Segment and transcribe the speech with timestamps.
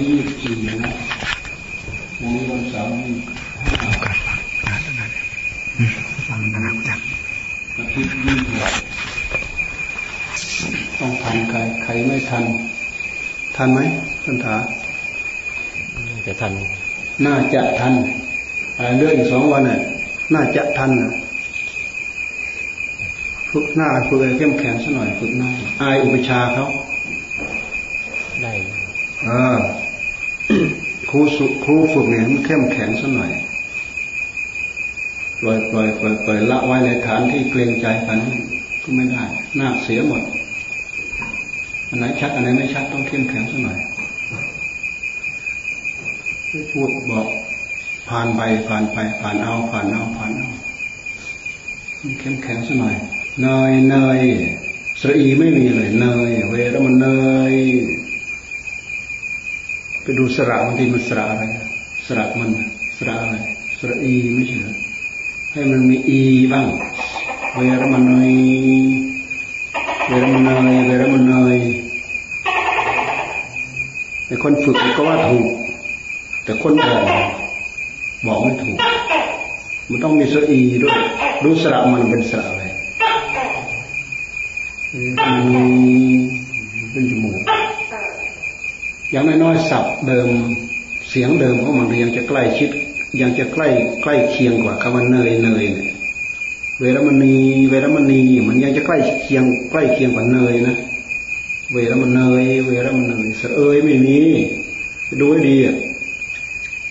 [0.00, 0.92] นี้ยี่สิบสี่นะ
[2.20, 3.12] วันนี้วันเสาร์นี่
[3.62, 4.40] ห้าการฟัง
[4.72, 5.10] งานนั้น
[6.28, 7.00] ฟังนะครับจัก
[7.76, 8.74] อาทิตย์ยี่สิบหก
[10.98, 12.44] ต้องทันใครใครไม่ทัน
[13.56, 13.80] ทันไหม
[14.24, 14.56] ท่านถา
[16.26, 16.52] จะทัน
[17.26, 17.94] น่าจะทัน
[18.76, 19.80] อะไรเรื่องอีกสองวันน่ะ
[20.34, 21.10] น่าจะทันนะ
[23.50, 25.50] ฝึกหน้าฝึกอะไรเข้มแข็งสักหน่อยฝึกหน้า
[25.82, 26.66] อายอุปชาเขา
[28.42, 28.52] ได้
[29.24, 29.56] เออ
[31.10, 33.32] ครูสุครูฝึกเนี่ยมันเข้มแข็งสักหน่อย
[35.40, 38.18] ปล่อยปล่อยปล่อยปล่อยละไว้ในฐานที่เกรงใจกัน
[38.82, 39.22] ก็ไม่ได้
[39.56, 40.22] หน้าเสียหมด
[41.88, 43.78] อันไหนชัดอันไหนไม่ชัดต้องเข้มแข็งสักหน่อย
[46.72, 47.26] พูดบอก
[48.08, 50.48] ผ่านไปผ่านไปผ่านเอาผ่านเอาผ่านเอา
[52.20, 52.96] เข้มแข็งสักหน่อย
[53.42, 54.20] เนยเนย
[55.00, 57.08] สรีไม่มีเลยเนยเวรมันเน
[57.52, 57.54] ย
[60.08, 61.44] ไปดูสระบางทีมันสระอะไร
[62.06, 62.50] สระมัน
[62.98, 63.36] สระอะไร
[63.78, 64.56] สระอีไม่ใช่
[65.52, 66.20] ให้มันมีอี
[66.52, 66.66] บ้าง
[67.54, 68.32] เวรมันเนย
[70.08, 71.58] เวรมันเนยเวรมันเนย
[74.26, 75.48] ไอ้คนฝึกก็ว่าถูก
[76.44, 77.02] แต่คนบอก
[78.26, 78.78] บอกไม่ถูก
[79.90, 80.96] มันต้องมีสระอีด้วย
[81.44, 82.64] ดูสระมันเป็นสระอะไร
[84.94, 85.30] มั
[86.86, 87.38] นเป็นจมูก
[89.10, 90.28] อย่างน้อยๆศัพท์เดิม
[91.10, 92.70] เสียงเดิมของมันยังจะใกล้ชิด
[93.20, 93.68] ยังจะใกล้
[94.02, 95.96] ใกล้เคียงกว่าคำว่าเนยเนยเนี่ย
[96.80, 97.36] เวรมณี
[97.68, 100.76] เวรมณีมันยังจะใกล้เคียงใกล้เคียงกว่าเนยนะ
[101.72, 104.18] เวรมเนยเวรมเนยสเอยไม่มี
[105.20, 105.76] ดูให้ดีอะ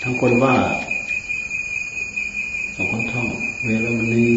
[0.03, 0.55] ทั้งคนว่า
[2.75, 3.27] สองคนท่อง
[3.63, 4.27] เวรมณี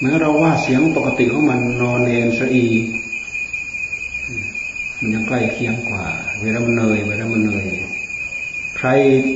[0.00, 2.66] แม้เราว่าเสียงปกติของมันนอนเนนสะอี
[5.06, 6.04] มันยังใกล้เคียงกว่า
[6.38, 7.66] เวรมเนยเวรมเนย
[8.76, 8.88] ใคร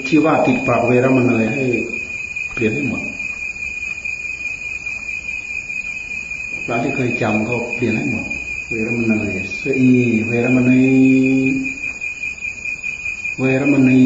[0.06, 1.64] ที่ว่าติดปากเวรมเนยให้
[2.52, 3.02] เปลี่ยนให้หมด
[6.64, 8.26] พระที่เคยจำก็เปลี่ยนให้หมด
[8.70, 9.92] เวรมเนยเสอี
[10.26, 10.90] เวรมเนย
[13.38, 14.04] เวรมเนย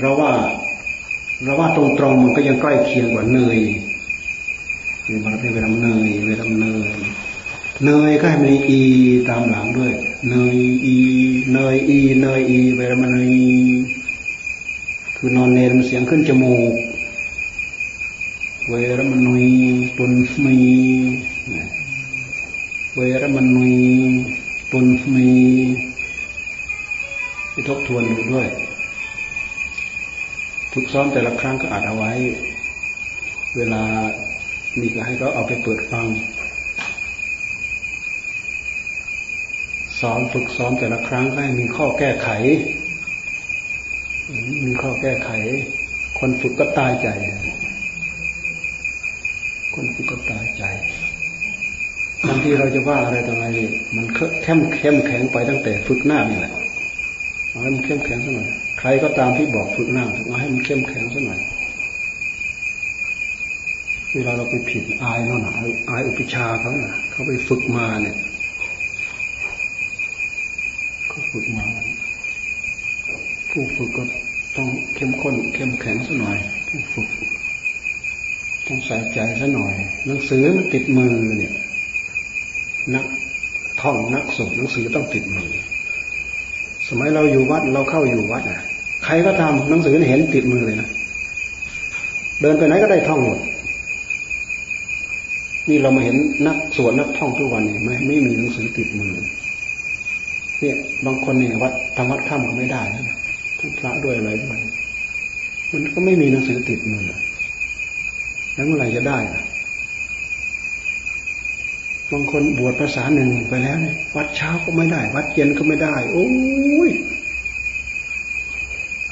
[0.00, 0.32] เราว่า
[1.44, 3.58] เราว่าตรงๆมันก็ยังใกล้เคียงกว่าเนย
[5.08, 6.90] นี่มันเป็นเวรมเนยเวรมเนย
[7.84, 8.80] เนยก็ให้มีอี
[9.28, 9.94] ตามหลังด้วย
[10.30, 10.96] เนยอี
[11.52, 13.34] เนยอีเนยอีเวลามันเนย
[15.16, 16.74] คือนอนเนรมันเสียงขึ้นจมูก
[18.68, 19.46] เวรมันนุย
[19.98, 20.12] ตุน
[20.44, 20.58] มี
[22.94, 23.74] เวรมันนุย
[24.72, 25.28] ตุนมี
[27.50, 28.48] ไปทบทวนดูด้วย
[30.72, 32.12] ฝึกซ้อมแต่ละครั้งก็อาจเอาไว้
[33.56, 33.82] เวลา
[34.78, 36.06] มีก็ให้เขาเอาไปเปิดฟัง
[40.00, 42.28] ซ้อมฝึกซ้อมแต่ละครั้งให้มีข้อแก้ไข
[44.66, 45.30] มีข้อแก้ไข
[46.18, 47.08] คนฝึกก็ตายใจ
[49.74, 50.64] คนฝึกก็ตายใจ
[52.28, 53.46] บางทีเราจะว่าอะไรต่ออะไร
[53.96, 54.06] มัน
[54.42, 56.54] เข้มเข้มแข็งไปตั้งแต่ฝึกหน้านี่แหละ
[57.48, 61.40] เอาให้มันเข้มแข็งสักหน่อยใครก็ตามที่บอกฝึกหน้าเอาให้มันเข้มแข็งสักหน่อย
[64.14, 65.52] เวลาเราไปผิดอายเนาะนะ
[65.88, 68.16] อายอุปชาเขาน่ะเขาไปฝึกมาเนี่ย
[71.08, 71.64] เขาฝึกมา
[73.58, 74.04] ผู้ฝึกก็
[74.56, 77.08] ต้องเข้มข้น เข้มแข็งสัหน่อยผู้ฝึก
[78.66, 79.74] ต้องใส่ใจสัหน่อย
[80.06, 81.54] หนังสือมันติดมือเนี่ย
[82.94, 83.06] นัก
[83.80, 85.48] ท่องนักสวดหนังสือต้องติดมือ
[86.88, 88.60] สมัยเราอยู่วัดเราเข้าอยู่วัดน่ะ
[89.04, 90.88] ใครก็ทำหนังสือเห็นติดมือเลยนะ
[92.40, 93.38] เดินไปไหนก็ได้ท่องหมด
[95.68, 96.16] นี่เรามาเห็น
[96.46, 99.12] นักสวดนักท่องทุกวันนี่ไม่ไม่มีหนังสือติดมือ
[100.60, 103.16] เนี่ยบางคนเนี่ยวัดทำวัดข้ามก็ไม่ได้นะ
[103.58, 104.58] ทั้งพระด้วยอะไรด้วย
[105.72, 107.04] มันก็ไม่มีหนังสือติดมือ
[108.54, 109.42] แล้วเมื่อไหร่จะได้ล่ะ
[112.12, 116.28] บางคนบวชภาษาหนึ่งไปแล้วเนี่ยวัดเช้าก็ไม่ได้ วัดเย็นก็ไม่ได้ โอ้
[116.88, 116.90] ย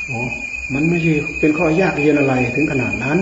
[0.06, 0.20] โอ้
[0.74, 3.18] มันไม่ใช่เป็นข้อยากเย็นอะไรถึงขนาดนั้น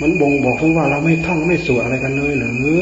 [0.00, 2.80] มันบ่งบอกถึงว่าเราไม่ท่องไม่สวดอะไรกันเลยหรือ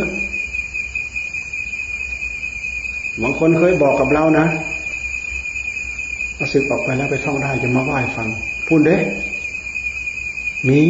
[3.23, 4.47] บางคนเคยบอกกับเรานะ
[6.39, 8.29] มาสึกออกไปแล้วไปท่องได้จะมาไหว้ฟัง
[8.67, 8.97] พูดเด้
[10.69, 10.83] มี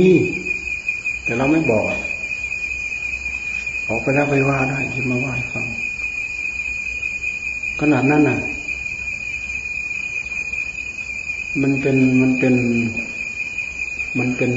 [1.25, 1.85] แต่เราไม่บอก
[3.89, 5.67] ออกไปแล้วไปว่าได้จะมาไหว้ฟัง
[7.81, 8.39] ขนาดนั้นน่ะ
[11.63, 12.55] มันเป็นมันเป็น
[14.19, 14.53] มันเป็น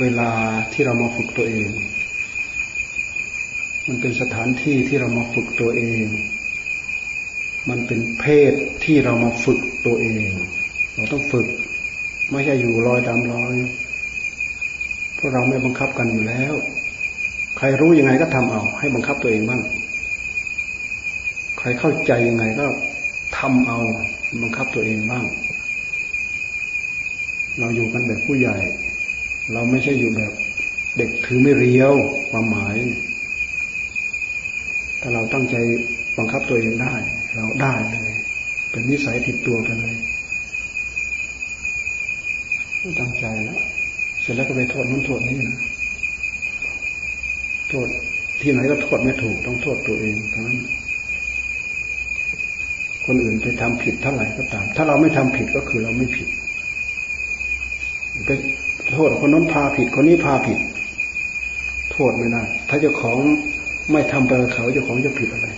[0.00, 0.30] เวลา
[0.72, 1.70] ที่เรามาฝึกตัวเอง
[3.88, 6.04] มันเป็นสถานที่ที่เรามาฝึกตัวเอง
[7.68, 8.52] มันเป็นเพศ
[8.84, 10.28] ที่เรามาฝึกตัวเอง
[10.94, 11.46] เราต้องฝึก
[12.30, 13.54] ไม่ใช่อยู่ลอยตามลอย
[15.14, 16.54] เพราะเราไม่บังคับกันอยู่แล้ว
[17.56, 19.62] ใครรู้ยังไงก็ทำเอา ให้บังคับตัวเองบ้าง
[21.58, 22.66] ใครเข้าใจยังไงก็
[23.38, 23.78] ทำเอา
[24.42, 25.24] บังคับตัวเองบ้าง
[27.58, 28.56] เราอยู่กันแบบผู้ใหญ่
[29.52, 30.32] เราไม่ใช่อยู่แบบ
[30.96, 31.94] เด็กถือไม่เรียว
[32.30, 32.76] ความหมาย
[35.00, 35.56] ถ้าเราตั้งใจ
[36.18, 36.94] บังคับตัวเองได้
[37.36, 38.14] เราได้เลย
[38.70, 39.96] เป็นนิสัยติดตัวไปเลย
[43.00, 43.60] ตั้งใจแล้ว
[44.20, 45.60] เสร็จแล้วก็ไปโทษนู้นโทษนี่นะ
[47.68, 47.88] โทษ
[48.40, 50.58] ที่ไหนก็โทษไม่ถูกต้องโทษตัวเองเท่านั้น
[53.06, 56.28] คนอื่นไปทำผิดเท่าไหร่ก็ตาม ถ้าเราไม่ทำผิดก็คือเราไม่ผิด
[58.26, 58.30] ไป
[58.92, 60.58] โทษคนนั้นพาผิดคนนี้พาผิด
[61.92, 63.18] โทษไม่ได้ถ้าเจ้าของ
[63.92, 65.48] ไม่ทำไปกับเขาเจ้าของจะผิดอะไร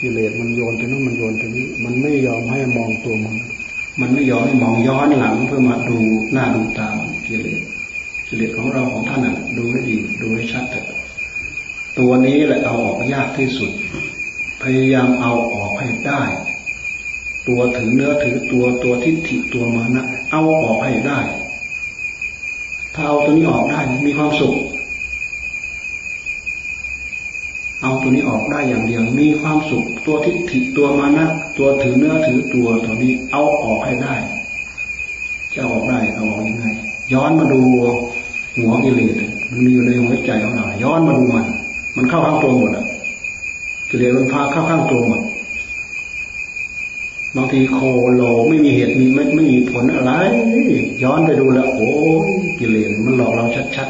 [0.00, 3.36] กิเลสมันโยนไปนู้นมันโยนไปนี้ มันไม่ยอมให้มองตัวมัน
[4.00, 5.98] มันไม่ยอมให้มองย้อนหลังเพื่อมาดู
[6.32, 6.88] หน้าดูตา
[7.26, 7.60] กิเลส
[8.28, 10.86] กิเลสของเราของท่านน่ะดูให้ดีดูให้ชัดเถอะ
[11.98, 13.70] ตัวนี้แหละเอาออกยากที่สุด
[14.62, 16.22] พยายามเอาออกให้ได้
[17.48, 21.20] ตัวถือเนื้อถือตัวตัวทิฏฐิตัวมานะเอาออกให้ได้
[22.94, 24.54] ถ้าเอาตัวนี้ออกได้มีความสุข
[27.82, 31.26] เอาตัวนี้ออกได้อย่างเดียว มีความสุขตัวทิฏฐิตัวมานะ
[31.58, 34.14] ตัวถือเนื้อถือตัวตัวนี้เอาออกให้ได้
[35.54, 36.66] จะออกได้เอาออกยังไง
[37.12, 37.60] ย้อนมาดู
[38.56, 39.14] หัวกิเลส
[39.50, 41.46] มันมีอยู่ในหัวใจของเราย้อนมาดูมัน
[41.96, 42.86] มันเข้าข้างตัวหมดอะ
[43.90, 45.20] กิเลสมันพาเข้าข้างตัวหมด
[47.36, 47.78] บางทีโค
[48.14, 50.12] โลไม่มีเหตุมีไม่ไม่มีผลอะไร
[51.02, 51.90] ย้อนไปดูแล้วโอ้
[52.58, 53.44] กิเลสมันหลอกเรา
[53.76, 53.88] ชัด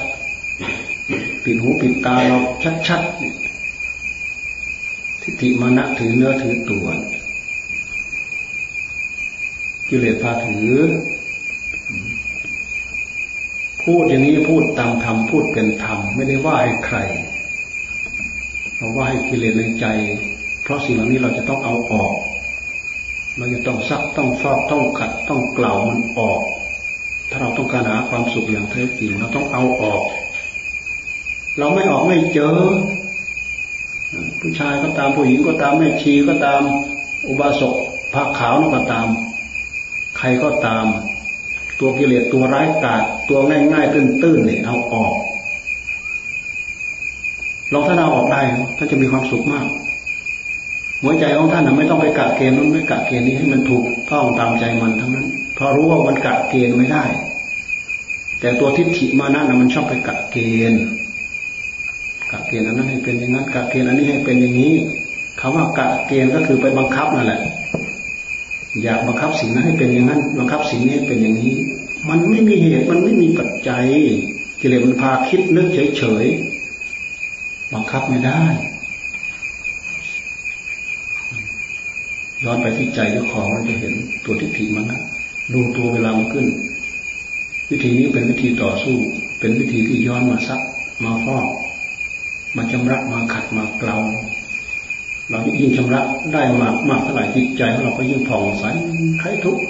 [0.70, 2.38] ๆปิดหูปิดตาเรา
[2.88, 3.45] ชัดๆ
[5.28, 6.86] ทิฏฐิมานะถือเนื้อถือตัว
[9.88, 10.72] กิเลสพาถือ
[13.82, 16.98] พูดอย่างนี้พูดตามธรรมพูดเป็นธรรมไม่ได้ว่าให้ใคร
[18.76, 19.86] เราว่าให้กิเลสในใจ
[20.62, 22.12] เพราะสิ่งเหล่านี้เราจะต้องเอาออก
[23.36, 26.40] เราจะต้องซักต้องฟอกต้องขัดต้องกล่าวมันออก
[27.30, 30.02] ถ้าเราต้องการหาความสุขอย่างแท้จริงเราต้องเอาออก
[31.58, 32.58] เราไม่ออกไม่เจอ
[34.40, 36.62] ผู้ชายก็ตามผู้หญิงก็ตามแม่ชีก็ตาม
[37.28, 37.74] อุบาสก
[38.12, 39.06] ผ้าขาวนก็ตาม
[40.18, 40.84] ใครก็ตาม
[41.80, 45.14] ตัวกิเลสตัวร้ายกาจตัวง่ายๆตื้นๆเนี่ยเอาออก
[47.72, 48.40] ลองถ้าเราออกได้
[48.76, 49.66] ท่านจะมีความสุขมาก
[51.02, 57.04] หัวใจของท่านไม่ต้องไปกะเกณฑ์นั้นไม่กะเกณฑ์นี้ให้มันถูกต้องตามใจมันทั้งนั้นเพราะรู้ว่ามันกะเกณฑ์ไม่ได้
[58.40, 60.38] แต่ตัวทิฏฐิมานะมันชอบไปกะเก
[60.70, 60.82] ณฑ์
[62.46, 64.74] เกณฑ์อันนั้นให้เป็นอย่างนั้นกะเกณฑ์อันนี้ให้เป็นอย่างนี้
[65.40, 67.40] คำว่ากะเกณฑ์ก็คือไปบังคับนั่นแหละ
[68.82, 71.54] อยากบังคับสิ่งนั้นให้เป็นอย่างนั้น บังคับสิ่งนี้ให้เป็นอย่างนี้
[72.08, 73.84] มันไม่มีเหตุมันไม่มีปัจจัย
[74.60, 78.42] กิเลสมันพาคิดนึกเฉยๆบังคับไม่ได้
[82.44, 83.92] ย้อนไปที่ใจเจ้าของเราจะเห็น
[84.24, 85.00] ตัวทิฏฐิมันนะ
[85.52, 86.46] ดูตัวเวลามันขึ้น
[87.70, 88.96] วิธีนี้เป็นวิธีต่อสู้
[89.40, 90.60] เป็นวิธีที่ย้อนมาซัก
[91.04, 91.46] มาฟอก
[92.56, 93.98] มาชำระมาขัดมาเกลา
[95.30, 96.00] เรายิ่งชำระ
[96.32, 98.64] ได้มากมากเท่าไหร่จิตใจของเราก็ยิ่งผ่องใส
[99.20, 99.62] ใครทุกข์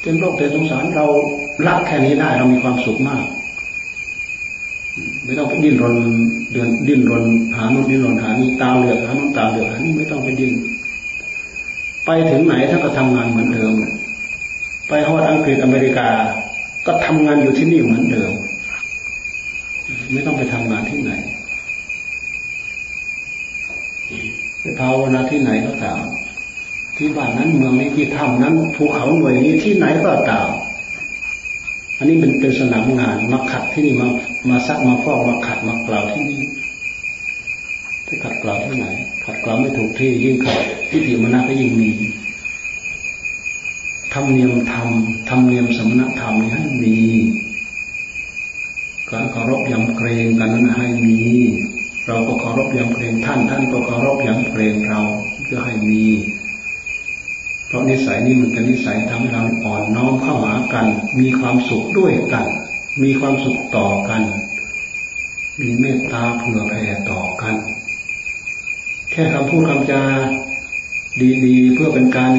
[0.00, 1.06] เต็มโลกเต็มสงสารเรา
[1.66, 3.24] ละแค่นี้ได้เรามีความสุขมาก
[5.24, 5.96] ไม่ต้องไปดิ้นรน
[6.52, 7.24] เดือนดิ้นรน
[7.56, 10.52] หาโน่นดิ้นรนหานี่ตามเหลือกหาโน่นตามเหลือกหานี่ไม่ต้องไปดิ้น
[12.06, 13.72] ไปถึงไหนถ้าก็ทำงานเหมือนเดิม
[14.88, 16.08] ไปฮอดอังกฤษอเมริกา
[16.86, 18.32] ก็ทำงานอยู่ที่นี่เหมือนเดิม
[20.12, 21.12] ไม่ต้องไปทำงานที่ไหน
[24.08, 26.00] ไป ภาวนาที่ไหนก็ตาม
[26.96, 30.48] ที่บ้านนั้นเมืองนี้ที่ถ้ำนั้นภูเขาหน่วยนี้ที่ไหนก็ตาม
[31.98, 34.08] อันนี้เป็นเป็นสนามงานมาขัดที่นี่มา
[34.50, 36.40] มาซักมาฟอกมาขัดมากล่าวที่นี่
[38.04, 38.86] ไปขัดกล่าวที่ไหน
[39.24, 40.58] ขัดกล่าวไม่ถูกที่ยิ่งขัด
[40.90, 41.90] ทิฏฐิมรณะก็ยิ่งมี
[44.14, 44.88] ทำเนียมธรรม
[45.28, 46.96] ทำเนียมสมณธรรมนี่ให้มี
[49.10, 55.00] การเคารพยำเกรงกันนั้นให้มีารพยำเกรงท่าน ท่านก็เคารพยำเกรงเรา
[55.42, 56.04] เพื่อให้มี
[57.66, 60.86] เพราะนิสัยนี้มันเป็นนิสัยทำให้เราอ่อนน้อมเข้าหากัน
[61.20, 62.46] มีความสุขด้วยกัน
[63.02, 64.22] มีความสุขต่อกัน
[65.60, 67.54] มีเมตตาเผื่อแผ่ต่อกัน
[69.10, 70.02] แค่คำพูดคำจา
[71.44, 72.32] ดีๆ เพื่อเป็นการ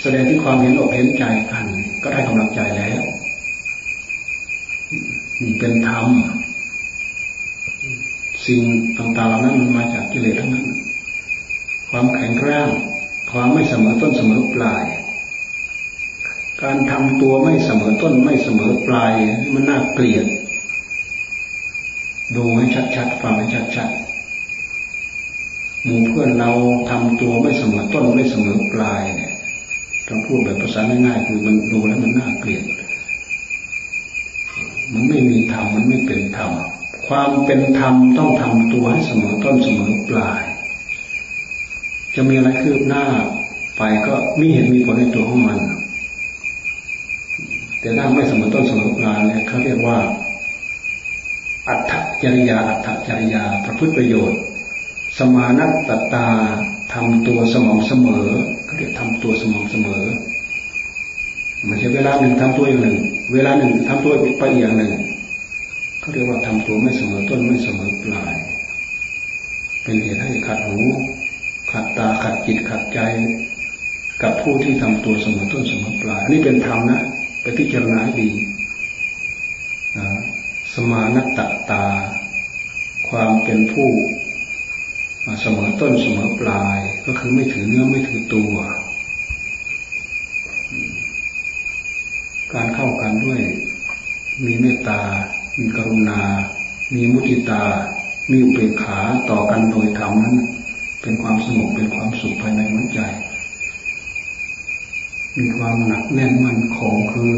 [0.00, 1.64] แสดงที่ความเห็นอกเห็นใจกัน
[2.02, 3.02] ก็ได้กำลังใจแล้ว
[5.42, 6.06] นี่เป็นธรรม
[8.48, 8.62] สิ่ง
[8.98, 10.66] ต่างๆเหล่านั้นมันมาจากกิเลสทั้งนั้น
[11.90, 12.68] ความแข็งแรง
[13.30, 14.84] ความไม่เสมอต้นเสมอปลาย
[16.62, 19.12] การทำตัวไม่เสมอต้นไม่เสมอปลาย
[19.52, 20.26] มันน่าเกลียด
[22.36, 26.50] ดูให้ชัดๆฟังให้ชัดๆหมู่เพื่อนเรา
[26.90, 29.32] ทำตัวไม่เสมอต้นไม่เสมอปลายเนี่ย
[30.08, 32.64] ต้องพูดแบบภาษาง่ายๆคือมันดูแล้วมันน่าเกลียด
[34.92, 36.52] มันไม่มีธรรมมันไม่เป็นธรรม
[37.08, 40.42] ความเป็นธรรมต้องทำตัวให้เสมอต้นเสมอปลาย
[42.14, 43.04] จะมีอะไรคืบหน้า
[43.76, 45.58] ไปก็มีเหตุมีผลในตัวของมัน
[47.80, 49.98] แต่ถ้าไม่เสมอต้นเสมอปลายเนี่ยเขาเรียกว่า
[51.68, 54.40] อัตถจริยาอัตถจริยาประพฤติประโยชน์
[55.18, 56.26] สมานัตตตา
[56.94, 58.26] ทำตัวสม่ำเสมอ
[58.64, 60.04] เขาเรียกทำตัวสม่ำเสมอ
[61.66, 62.96] ไม่ใช่เวลาหนึ่งทำตัวอย่างหนึ่ง
[63.32, 64.92] เวลาหนึ่งทำตัวไปอีกอย่างหนึ่ง
[66.08, 68.34] เขาเรียกว่าทำตัวไม่เสมอต้นไม่เสมอปลาย
[69.82, 70.78] เป็นเหตุให้ขัดหู
[71.72, 72.98] ขัดตาขัดจิตขัดใจ
[74.22, 77.02] กับผู้ที่ทำตัวเสมอต้นเสมอปลายนี่เป็นธรรมนะ
[77.42, 78.30] ไปพิจารณาดี
[80.74, 81.28] สมานัต
[81.70, 81.84] ตา
[83.08, 83.90] ความเป็นผู้
[85.40, 88.54] เสมอต้นเสมอปลาย ก็คือไม่ถือเนื้อไม่ถือตัว
[92.54, 93.40] การเข้ากันด้วย
[94.44, 95.00] มีเมตตา
[95.58, 96.20] มีกรุณา
[96.94, 97.62] มีมุติตา
[98.30, 98.98] มีอุเบกขา
[99.30, 100.36] ต่อกันโดยธรรมนั้น
[101.02, 103.00] เป็นความสงบเป็นความสุขภายในหัวใจ
[105.38, 107.32] มีความหนักแน่นมั่นคงคือ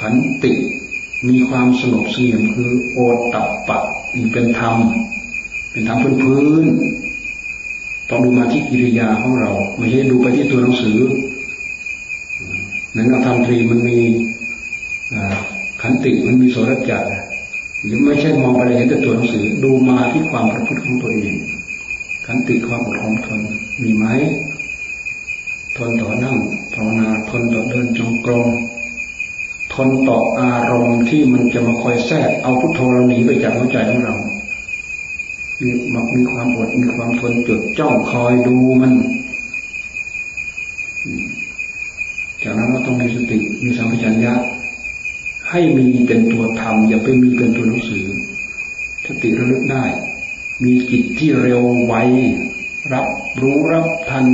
[0.00, 0.52] ขันติ
[1.28, 2.98] มีความสงบเสงี่ยมคือโอ
[3.34, 3.78] ตับปะ
[4.16, 4.76] นี่เป็นธรรม
[5.70, 6.66] เป็นธรรมพื้นพื้น
[8.10, 10.98] ต้องดูมาที่กิริยาของเรา ไม่ใช่ดูไปที่ตัวหนังสือ
[12.94, 13.98] หนังธรรมตรีมันมี
[15.82, 17.10] ขันติมันมีโสรจักร
[17.84, 21.34] หรือไม่ใช่มองไปเห็นแต่ตัวหนังสือดูมาที่ความประพฤติของตัวเอง
[22.26, 23.40] ขันติความอดทนทน
[23.82, 24.06] มีไหม
[25.76, 26.36] ทนต่อนั่ง
[26.74, 28.48] ภาวนาทนต่อเดินจงกรม
[29.74, 34.14] ทนต่ออารมณ์ที่มันจะมาคอยแทรกเอาพุทโธเราหนีไปจากหัวใจของเรา
[35.60, 38.92] มีมักมีความอดมีความทนจดจ้องคอยดูมัน
[42.42, 44.34] จากนั้นก็ต้องมีสติมีสัมผัสัญญา
[45.50, 48.06] ให้มีเป็นตัวธรรมอย่าไปมีเป็นตัวหนังสือ
[49.06, 49.84] สติระลึกได้
[50.64, 51.94] มีจิตที่เร็วไว
[52.92, 53.06] รับ
[53.40, 54.26] รู้รับทัน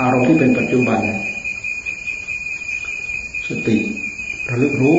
[0.00, 1.00] อารมณ์ที่เป็นปัจจุบัน
[3.48, 3.76] สติ
[4.50, 4.98] ระลึกรู้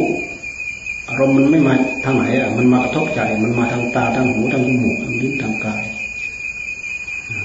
[1.10, 1.74] อารมณ์มันไม่มา
[2.06, 5.84] ทางไหนอะ มันมากระทบใจ มันมาทางตาทางหูทางจมูกทางลิ้นทางกาย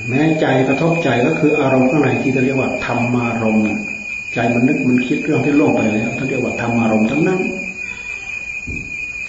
[0.09, 3.65] แม้ใจกระทบใจก็คืออารมณ์ข้างในที่เรียกว่าธรรมารมณ์
[4.35, 7.41] ใจมันนึกมันคิดเรื่องที่โลกไปแล้วท่านเรียกว่าธรรมารมณ์ทั้งนั้น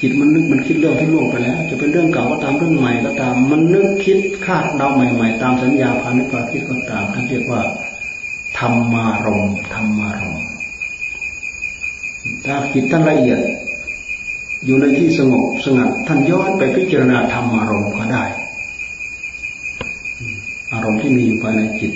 [0.01, 7.61] จิตมันนึกมันคิดเรื่องที่ล่วงไปแล้ว จะเป็นเรื่องเก่าก็ตามเรื่องใหม่ก็ตาม มันนึกคิดคาดเดาใหม่ ๆ ตามสัญญาพานิพาคิดก็ตามท่านเรียกว่า
[8.57, 10.37] ธรรมารมธรรมารม
[12.45, 13.39] ถ้าจิตท่านละเอียด
[14.65, 18.23] อยู่ในที่สงบสงัดท่านย้อนไปพิจารณาธรรมารมก็ได้
[20.73, 21.91] อารมณ์ที่มีอยู่ภายในจิต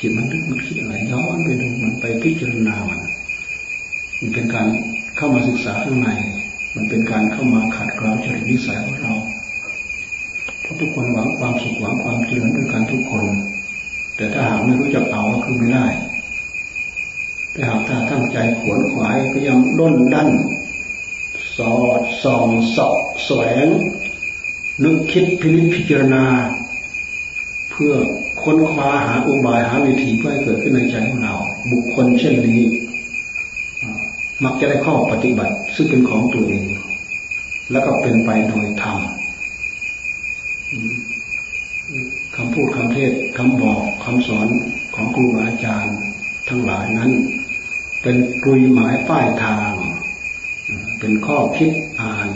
[0.00, 3.00] จิตมันนึกมันคิดอะไรย้อนไปดูมันไปพิจารณามัน
[4.20, 4.66] มันเป็นการ
[5.16, 6.08] เข้ามาศึกษาข้างใน
[6.76, 9.14] มันเป็นการเข้ามาขัดเกลาจริตนิสัยของเรา
[10.60, 13.24] เพราะทุกคนหวังความสุขหวังความเจริญด้วยกันทุกคน
[14.16, 15.86] แต่ถ้าหากไม่รู้จักเอาก็คือไม่ได้
[17.52, 20.28] แต่หากถ้าตั้งใจขวนขวายพยายามด้นดัน
[21.56, 23.66] สอดส่องสอบแสวง
[24.82, 26.24] นึกคิดพินิจพิจารณา
[27.70, 27.94] เพื่อ
[28.42, 31.34] ค้นคว้าหาอุบายหาวิธีเพื่อให้เกิดขึ้นในใจของเรา
[31.70, 32.62] บุคคลเช่นนี้
[34.44, 36.66] มักจะได้ข้อปฏิบัติ ซึ่งเป็นของตัวเอง
[37.72, 38.98] แล้วก็เป็นไปโดยธรรม
[42.36, 44.48] คำพูดคำเทศคำบอกคำสอน
[44.94, 45.96] ของครูบาอาจารย์
[46.48, 47.10] ทั้งหลายนั้น
[48.02, 49.72] เป็นกลุยหมายป้ายทาง
[50.98, 52.28] เป็นข้อคิดอ่าน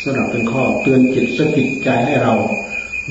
[0.00, 2.34] สำหรับเป็นข้อเตือนจิตสกิดใจให้เรา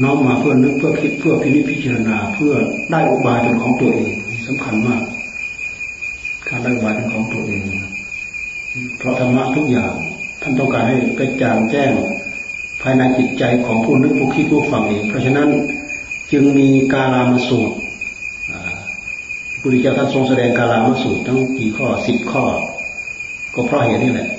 [0.04, 2.54] น้อมมาเพื่อนึกเพื่อคิดเพื่อพินิจพิจารณาเพื่อ
[2.92, 4.14] ได้อุบายเป็นของตัวเอง
[4.48, 5.04] สำคัญมาก
[6.48, 7.64] การได้อุบายเป็นของตัวเอง
[8.98, 9.94] เพราะธรรมะทุกอย่าง
[10.42, 11.92] ท่านต้องการให้กระจ่างแจ้ง
[12.82, 15.50] ภายในจิตใจของผู้นึกผู้คิดผู้ฟังเองเพราะฉะนั้น
[16.32, 17.76] จึงมีกาลามสูตร
[19.60, 22.44] พุทธเจ้าท่านทรงแสดงกาลามสูตรทั้งกี่ข้อสิบข้อ
[23.54, 24.30] ก็เพราะเหตุนี้แหละ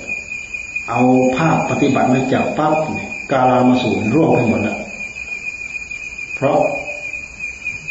[0.91, 1.03] เอา
[1.37, 2.75] ภาพปฏิบัติมาจากปั๊บ
[3.33, 4.79] กาลามสูตรร่วงไปหมดล้ว
[6.35, 6.59] เพราะ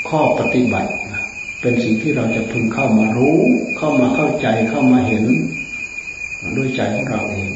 [0.10, 0.92] ข้อปฏิบัติ
[1.62, 3.38] เป็นสิ่งที่เราจะพึงเข้ามารู้
[3.78, 5.26] เข้ามาเข้าใจเข้ามาเห็น
[6.58, 7.50] ด้วยใจของเราเอง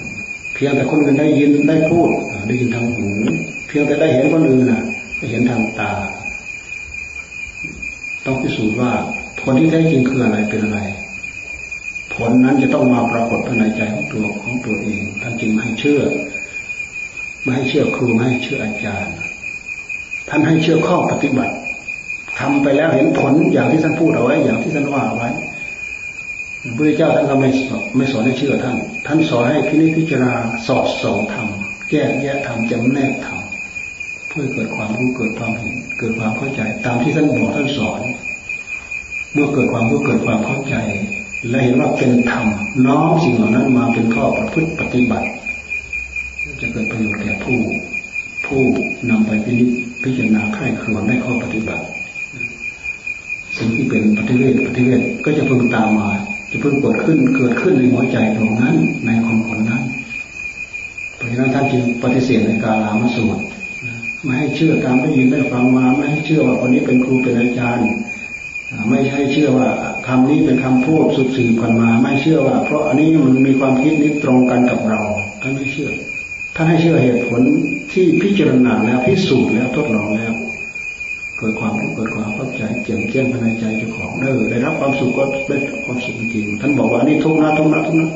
[0.53, 2.09] เพียงแต่คนอื่นได้ยินได้พูด
[2.47, 3.07] ได้ยินทางหู
[3.67, 4.83] เพียงแต่ได้เห็นคนอื่นน่ะ
[5.17, 5.93] ได้เห็นทางตา
[8.25, 8.91] ต้องพิสูจน์ว่า
[9.39, 10.79] ผลที่แท้จริงคืออะไรเป็นอะไร
[12.13, 16.01] ผลนั้นจะต้องมาปรากฏภายในใจของตัวของตัวเองท่านจึงไม่ให้เชื่อ
[17.43, 19.15] ไม่ให้เชื่อครูไม่ให้เชื่ออาจารย์
[20.29, 21.55] ท่านให้เชื่อข้อปฏิบัติ
[22.39, 25.29] ทำไปแล้วเห็นผลอย่างที่ท่านพูดเอาไว้ อย่างที่ท่านว่าเอาไว้
[26.61, 27.49] พระพุทธเจ้าท่านก็ไม่
[27.97, 30.33] ไม่สอนให้เชื่อท่าน ท่านสอนให้พินิจพิจารณา
[30.67, 31.47] สอดส่องธรรม
[31.89, 33.39] แก้แยกธรรมจำแนกธรรม
[34.29, 38.01] เพื่อเกิดความรู้เกิดความเห็นเกิดความเข้าใจ ตามที่ท่านบอกท่านสอน
[39.33, 40.75] เมื่อเกิดความรู้เกิดความเข้าใจ
[41.49, 42.47] และเห็นว่าเป็นธรรม
[42.85, 45.27] น้อมสิ่งเหล่านั้นมาเป็นข้อประพฤติปฏิบัติ
[46.61, 47.59] จะเกิดประโยชน์แก่ผู้
[48.45, 48.63] ผู้
[49.09, 49.69] นำไปพินิจ
[50.03, 51.83] พิจารณาไข้ครวญได้ข้อปฏิบัติ
[53.57, 56.09] สิ่งที่เป็นปฏิเวทปฏิเวทก็จะเพิ่งตามมา
[56.49, 58.75] จะเพิ่งเกิดขึ้นเกิดขึ้นในหัวใจตรงนั้น
[59.05, 59.83] ในคนคนนั้น
[61.15, 63.43] เพราะฉะนั้นท่านจึงปฏิเสธในการลามสูตร
[64.23, 67.89] ไม่ให้เชื่อตามได้ยินได้ฟังมาไม่ให้เชื่อว่าคนนี้เป็นครูเป็นอาจารย์
[68.89, 69.69] ไม่ใช่เชื่อว่า
[70.07, 75.01] คำนี้เป็นคำพูดสุดสื่อกันมา ไม่เชื่อว่า เพราะอันนี้มันมีความคิดนี้ตรงกันกับเรา
[75.41, 75.89] ท่านไม่เชื่อ
[76.55, 77.41] ท่านให้เชื่อเหตุผล
[77.91, 80.33] ที่พิจารณาแล้วพิสูจน์แล้วทดลองแล้ว
[81.37, 88.11] เกิดความรู้เกิดความเข้าใจเจียมแจ้งภายในใจเจ้าของเด้อได้รับความสุขก็ได้ความสุขจริงท่านบอกว่านี่ทุกนะทุกนะทุกนะ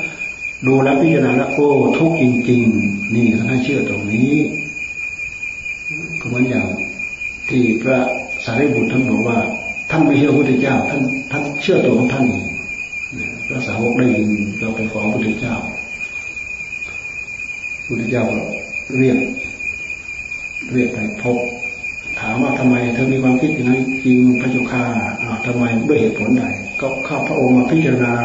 [0.67, 4.31] ดูแล้วพิจารณาแล้วโอ้ทุกจริง ๆ นี่ท่านเชื่อตรงนี้
[6.19, 6.65] ก็เหมือนอย่าง
[7.49, 7.97] ที่พระ
[8.45, 9.37] สารีบุตรท่านบอกว่า
[9.91, 11.01] ท่านไม่เชื่อพระพุทธเจ้า ท่าน
[11.31, 12.45] ท่านเชื่อตัวของท่านเอง
[13.47, 15.55] พระสาวกได้ยินเราไปฟ้องพระพุทธเจ้า
[17.75, 18.23] พระพุทธเจ้า
[18.97, 19.17] เรียก
[20.73, 21.37] เรียกไปพบ
[22.21, 24.83] ถามว่าทำไมเธอมีความคิดอย่างนั้นจริงพระเจ้าข้า
[25.45, 26.43] ทำไมด้วยเหตุผลใด
[26.81, 28.15] ก็ข้าพระองค์มาพิจารณา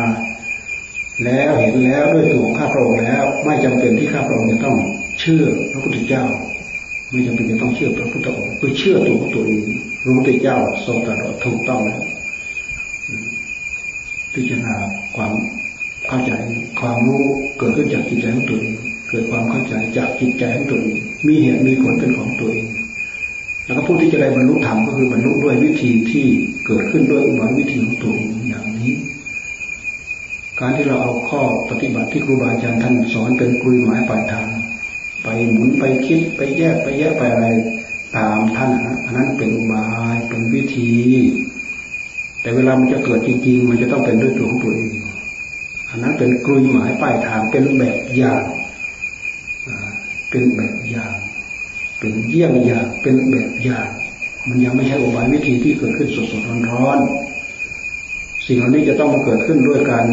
[1.24, 4.76] แล้วเห็นแล้วด้วยตัวของข้าพระองค์แล้ว ไม่จำเป็นที่ข้าพระองค์จะต้อง
[5.20, 6.24] เชื่อพระพุทธเจ้า
[7.10, 9.64] ไม่จำเป็นจะต้องเชื่อพระพุทธองค์คือเชื่อตัวของตัวเอง
[10.06, 12.00] รู้ตัวเจ้าทรงตรัสถูกต้องแล้ว
[14.34, 14.74] พิจารณา
[15.16, 15.32] ความ
[16.08, 16.32] เข้าใจ
[16.80, 17.24] ความรู้
[17.58, 18.74] เกิดขึ้นจากจิตใจของตัวเอง
[19.08, 22.66] เกิดความเข้าใจจากจิตใจของตัวเองมีเหตุมีผลเป็นของตัวเอง
[23.66, 26.26] แล้วก็ผู้ที่จะได้บรรลุธรรมก็คือบรรลุด้วยวิธีที่
[26.66, 28.94] เกิดขึ้นด้วยอุบายวิธีของตัวเองอย่างนี้
[30.60, 34.46] การที่เราเอาข้อปฏิบัติที่ครูบาอาจารย์ท่านสอนเป็นกลุยหมายปลายทาง
[35.22, 37.46] ไปหมุนไปคิดไปแยกไปแยกไปอะไร
[38.16, 40.92] ตามท่านนะอันนั้นเป็นอุบายเป็นวิธี
[42.42, 44.90] แต่เวลามันจะเกิดจริง ๆ มันจะต้องเป็นด้วยตัวของตัวเอง
[45.90, 48.42] อันนั้นเป็นกลุยหมายป้ายทางเป็นแบบอย่าง
[50.30, 51.12] เป็นแบบอย่าง
[51.98, 53.88] เป็นเยี่ยงอย่างเป็นแบบอย่าง
[54.48, 60.06] มันยังไม่ใช่อุบายวิธีที่เกิดขึ้นสดๆร้อนๆสิ่งเหล่านี้จะต้องมาเกิดขึ้นด้วยการ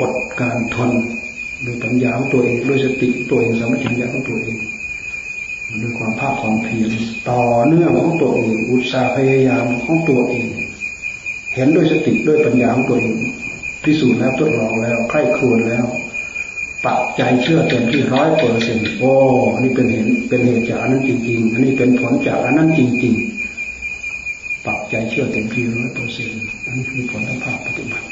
[0.00, 0.90] อดการทน
[1.64, 4.56] ด้วยปัญญาของตัวเองด้วยสติตัวเองสมัชัญญาของตัวเอง
[5.82, 6.90] ด้วยความภาคความเพียร
[7.28, 10.46] ต่อเนื่องของตัวเองอุตสาห์พยายามของตัวเอง
[11.54, 13.14] เห็นด้วยสติด้วยปัญญาของตัวเอง
[13.82, 15.84] พิสูจน์แล้วทดลองแล้วใคร่ครวญแล้ว
[16.84, 19.12] ปักใจเชื่อเต็มที่ร้อยเปอร์เซ็นต์โอ้
[19.54, 23.14] อันนี้เป็นเห็นเป็นเหตุจากอันนั้นจริง ๆ อันนี้เป็นผลจากอันนั้นจริง
[23.90, 28.06] ๆ ปักใจเชื่อเต็มที่ร้อยเปอร์เซ็นต์อันนี้คือผลทางภาคปฏิบัติ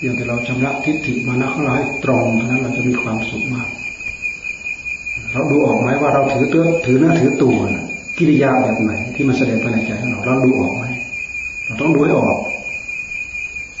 [0.00, 3.68] อย่างแต่เราชำระทิฏฐิมานะของเราให้ตรงเท่านั้นเราจะมีความสุขมาก
[5.32, 7.56] เราดูออกไหมว่าเราถือเตัวถือเนื้อถือตัว
[8.18, 10.84] กิริยาแบบไหนที่มันแสดงภายในใจของเราเราดูออกไหม
[11.80, 12.38] ต้องดูให้ออก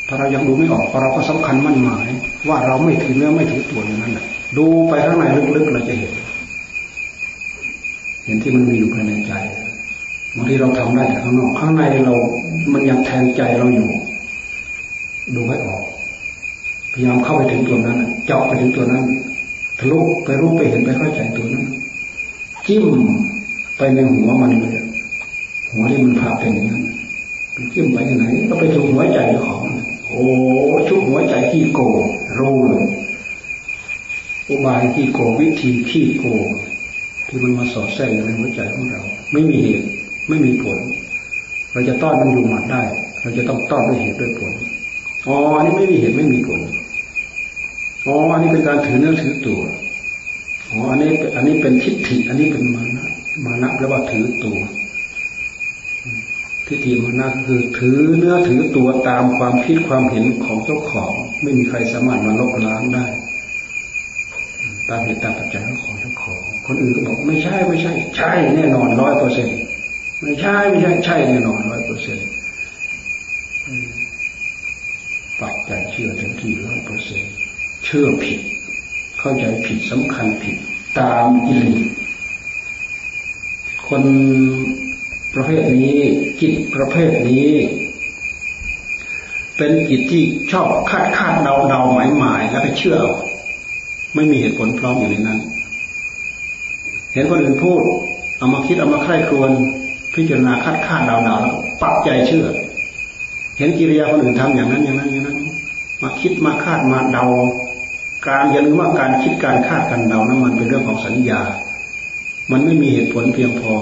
[0.08, 2.06] ถ้าเรายังดูไม่ออกเราก็สำคัญมั่นหมาย
[2.48, 4.26] ว่าเราไม่ถือเนื้อไม่ถือตัวอย่างนั้นแหละ
[4.56, 5.24] ดูไปข้างใน
[5.56, 6.12] ลึกๆเราจะเห็น
[8.24, 9.32] เห็นที่มันมีอยู่ภายในใจ
[10.36, 12.14] บางทีเราทำได้แต่ข้างนอกข้างในเรา
[12.72, 13.88] มันยังแทนใจเราอยู่
[15.34, 15.82] ดูให้ออก
[16.92, 19.04] พยายามเข้าไปถึงตัวนั้นเจาะไปถึงตัวนั้น
[19.78, 21.64] ทะลุไปรู้ไปเห็นไปเข้าใจตัวนั้น
[22.66, 22.84] จิ้ม
[23.76, 24.76] ไปในหัวมันเลย
[25.72, 26.83] หัวที่มันพาเป็นอย่างนั้น
[27.72, 29.62] จิ้มไปที่ไหน ก็ไปถูกหัวใจของ
[30.08, 30.24] โอ้
[30.88, 31.80] ชุกหัวใจขี้โก
[32.38, 32.86] รู้เลย
[34.48, 36.24] อุบายขี้โกวิธีขี้โก
[37.26, 39.86] ที่มันมาสอดแทรกในหัวใจของเรา ไม่มีเหตุ
[40.28, 40.78] ไม่มีผล
[41.72, 42.82] เราจะต้อนมันอยู่หมัดได้
[43.22, 44.52] เราจะต้องต้อนด้วยเหตุด้วยผล
[45.26, 46.60] อ๋ออันนี้ไม่มีเหตุไม่มีผล
[48.06, 49.60] อ๋ออันนี้เป็นการถือเนื้อถือตัว
[50.70, 53.06] อ๋ออันนี้อันนี้เป็นทิฏฐิ อันนี้เป็นมานะ
[53.44, 54.58] มานะแปลว่าถือตัว
[56.66, 63.06] ทิฏฐิมานะคือถือเนื้อถือตัวตามความคิดความเห็นของเจ้าของ ไม่มีใครสามารถมาลบล้างได้
[64.88, 69.58] ตามเหตุตามปัจจัยของเจ้าของ คนอื่นก็บอกไม่ใช่ไม่ใช่ ใช่แน่นอนร้อยเปอร์เซ็นต์
[70.22, 72.28] ไม่ใช่ไม่ใช่ใช่แน่นอนร้อยเปอร์เซ็นต์
[75.40, 77.32] ปักใจเชื่อเต็มที่ร้อยเปอร์เซ็นต์
[77.84, 78.40] เชื่อผิด
[79.18, 80.56] เข้าใจผิดสำคัญผิด
[80.98, 81.82] ตามกิเลส
[83.88, 84.02] คน
[85.34, 85.98] ประเภทนี้
[86.40, 87.48] จิตประเภทนี้
[89.56, 92.98] เป็นจิตที่ชอบคาดคาดเดาเดาหมายหมายแล้วก็เชื่อ
[94.14, 95.38] ไม่มีเหตุผลพร้อมอยู่ในนั้น
[97.12, 97.82] เห็นคนอื่นพูด
[98.38, 99.50] เอามาคิดเอามาใคร่ครวญ
[100.14, 102.46] พิจารณาคาดคาดเดาเดาแล้วปักใจเชื่อ
[103.58, 105.38] เห็นกิริยาคนอื่นทำอย่างนั้นอย่างนั้นอย่างนั้น
[106.02, 107.24] มาคิดมาคาดมาเดา
[108.26, 111.40] การอย่าลืมว่าการคิดการคาดการเดานั้นมันเป็นเรื่องของสัญญา
[112.50, 113.74] มันไม่มีเหตุผลเพียงพอ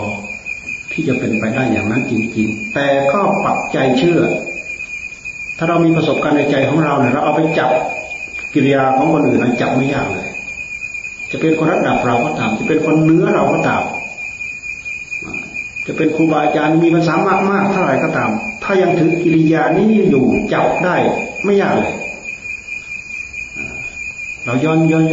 [0.93, 4.21] ที่จะเป็นไปได้อย่างนั้นจริงๆ แต่ก็ปักใจเชื่อ
[5.59, 7.71] ถ้าเรามีประสบการณ์ในใจของเราเนี่ยเราเอาไปจับ
[8.55, 10.29] กิริยาของคนอื่นนั้นจับไม่ยากเลย
[11.31, 13.83] จะเป็นคนระดับเราก็ตาม จะเป็นคนเนื้อเราก็ตาม
[15.87, 18.31] จะเป็นครูบาอาจารย์มีภาษามากมากเท่าไหร่ก็ตาม
[18.63, 20.97] ถ้ายังถือกิริยานี้อยู่จับได้
[21.45, 21.95] ไม่ยากเลย
[24.45, 25.05] เราย้อนย้อน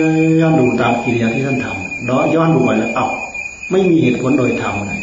[0.41, 3.07] ย้อนดูตามกิริยาที่ท่านทำย้อนดูไปแล้วเอา
[3.71, 5.01] ไม่มีเหตุผลโดยธรรมเลย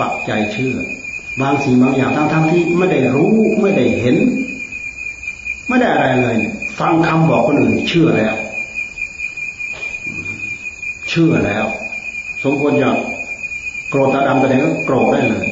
[0.00, 0.76] ปักใจเชื่อ
[1.40, 4.16] บางสิ่งบางอย่างทั้งทั้งที่ไม่ได้รู้ไม่ได้เห็น
[5.68, 6.36] ไม่ได้อะไรเลย
[6.80, 8.34] ฟังคำบอกคนอื่นเชื่อแล้ว
[11.08, 11.66] เชื่อแล้ว
[12.44, 12.90] สมควรจะ
[13.90, 15.46] โกรธตาดำตาแดงก็โกรธได้เลย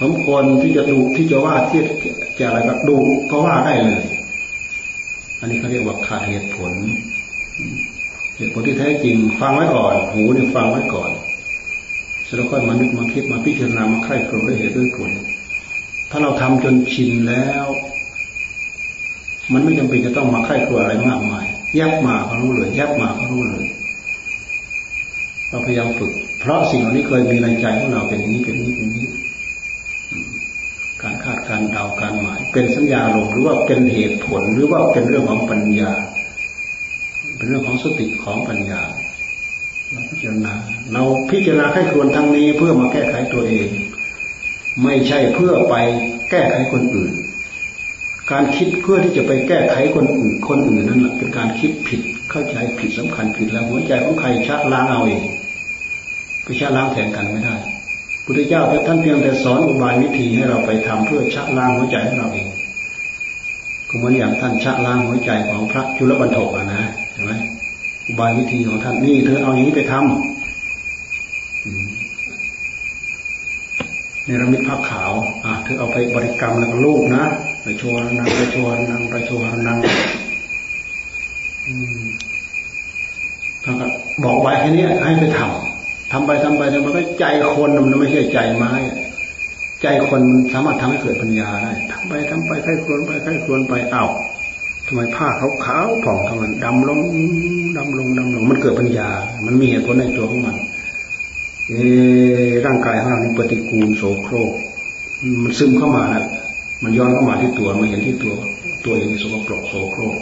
[0.00, 1.82] สมควรที่จะดูที่จะว่าที่
[2.38, 2.96] จะอะไรก็ดู
[3.30, 4.02] ก็ว่าได้เลย
[5.40, 6.72] อันนี้เขาเรียกว่าขาดเหตุผล
[8.36, 11.10] เหตุผลที่แท้จริง ฟังไว้ก่อน หูเนี่ยฟังไว้ก่อน
[12.36, 15.10] แล้วก็มานึกมาคิดมาพิจารณามาไข้ครวด้วยเหตุด้วยผล
[16.10, 17.66] ถ้าเราทำจนชินแล้ว
[19.52, 23.66] มันไม่จำเป็นจะต้องมาไข้ครวอะไรมากมายแยบมาก็รู้เลยแยบมาก็รู้เลย
[25.48, 29.06] เราพยายามฝึก เพราะสิ่งเหล่านี้เคยมีในใจของเราเป็นนี้เป็นนี้เป็นนี้
[31.02, 35.92] การคาดการเดาการหมาย เป็นสัญญาลมหรือว่าเป็นเหตุผลหรือว่าเป็นเรื่องของปัญญา
[37.36, 38.82] เป็นเรื่องของสติของปัญญา
[40.22, 40.54] จารณา
[40.92, 43.68] เราพิจารณาให้ควรทางนี้เพื่อมาแก้ไขตัวเอง
[44.82, 45.74] ไม่ใช่เพื่อไป
[46.30, 47.12] แก้ไขคนอื่น
[48.30, 55.22] การคิดเพื่อที่จะไปแก้ไขคนอื่นคนอื่นนั่นแหละเป็นการคิดผิดเข้าใจผิดสำคัญผิดแล้วหัวใจของใครชักล้างเอาเอง
[56.42, 57.56] ไปชักล้างแทนกันไม่ได้
[58.24, 62.48] พุทธเจ้าท่านเพียงแต่สอนอุบายวิธีให้เราไปทำเพื่อชักล้างหัวใจของเราเอง
[63.88, 66.84] ก็เหมือนอย่างท่านชักล้างหัวใจของพระจุลบรรทกนะ
[68.18, 70.04] บายวิธีของท่านนี่เธอเอาอย่างนี้ไปทำ
[74.24, 75.12] เนรมิตผ้าขาว
[75.44, 77.24] อะเธอเอาไปบริกรรมแล้วก็ลูกนะ
[77.62, 79.76] ไปชวนนางไปชวนนางไปชวนนาง
[83.64, 83.86] ท่านก็
[84.24, 87.24] บอกไว้แค่นี้ให้ไปทำทำไปทำไปทำไปก็ใจ
[87.56, 88.72] คนมันไม่ใช่ใจไม้
[89.82, 94.04] ใจคนมันสามารถทำให้เกิดปัญญาได้ทำไปทำไปใครควรไปใครควรไปเอ้า
[94.92, 97.00] ทำไมผ้าขาวผ่องทำไมดำลง
[97.76, 99.08] ดำลงดำลงมันเกิดปัญญา
[99.46, 100.56] มันมีเหตุผลในตัวของมัน
[101.68, 101.74] เอ
[102.66, 104.52] ร่างกายของเรานี่ปฏิกูลโสโครก
[105.42, 106.24] มันซึมเข้ามานะ
[106.82, 108.34] มันย้อนเข้ามาที่ตัวมาเห็นที่ตัว
[108.84, 110.16] ตัวเองสกปรกโสโครก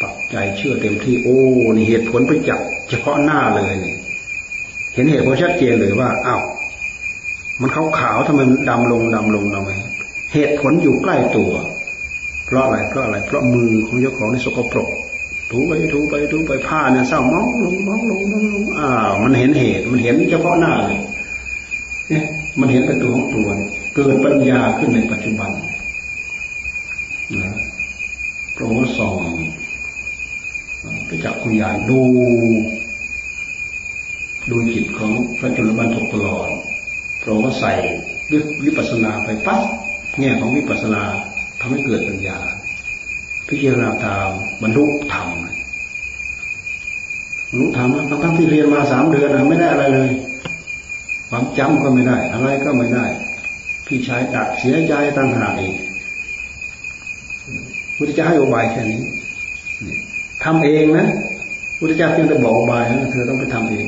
[0.00, 1.38] ปักใจเชื่อเต็มที่โอ้
[1.76, 3.96] นี่เหตุผลไปจับเฉพาะหน้าเลยนี่
[4.94, 6.42] เห็นเหตุผลชัดเจนเลยว่าอ้าว
[7.60, 9.70] มันขาวขาวทำไมมันดำลงดำลงทำไม
[10.32, 11.52] เหตุผลอยู่ใกล้ตัว
[12.48, 14.88] เพราะอะไรเพราะอะไรเพราะมือของเจ้าของนี่สกปรก
[15.50, 21.00] ถูไปถูไปถูไปผ้าเนี่ยเศร้ามองลงมองลงมองลงอ้าวมันเห็นเหตุ มันเห็นเฉพาะหน้าเลย
[22.08, 22.24] เนี่ย
[22.60, 23.48] มันเห็นเป็นตัวของตัว
[23.94, 25.50] เกิดปัญญาขึ้นในปัจจุบัน
[27.36, 27.54] นะ
[28.56, 29.22] พระองค์สอง
[31.06, 32.00] ไปจับคุยานดู
[34.50, 36.48] ดูจิตของพระจุลบรรทกตลอด
[37.22, 37.72] พระองค์ใส่
[38.64, 39.60] วิปัสนาไปปั๊บ
[40.18, 41.02] แง่ของวิปัสนา
[41.68, 42.38] ทำให้เกิดปัญญา
[43.48, 44.28] พิจารณาตาม
[44.62, 45.28] บรรลุธรรม
[47.50, 50.10] บรรลุธรรมทั้งทั้งที่เรียนมาสามเดือนไม่ได้อะไรเลย
[51.28, 53.04] ความจำก็ไม่ได้ อะไรก็ไม่ได้
[53.86, 55.76] พี่ชายดักเสียใจตั้งหากอีก
[57.96, 59.02] พุทธเจ้าให้อบายแค่นี้
[60.44, 61.06] ทำเองนะ
[61.78, 63.86] พุทธเจ้าเพียงแต่บอกอบายนะเธอต้องไปทำเอง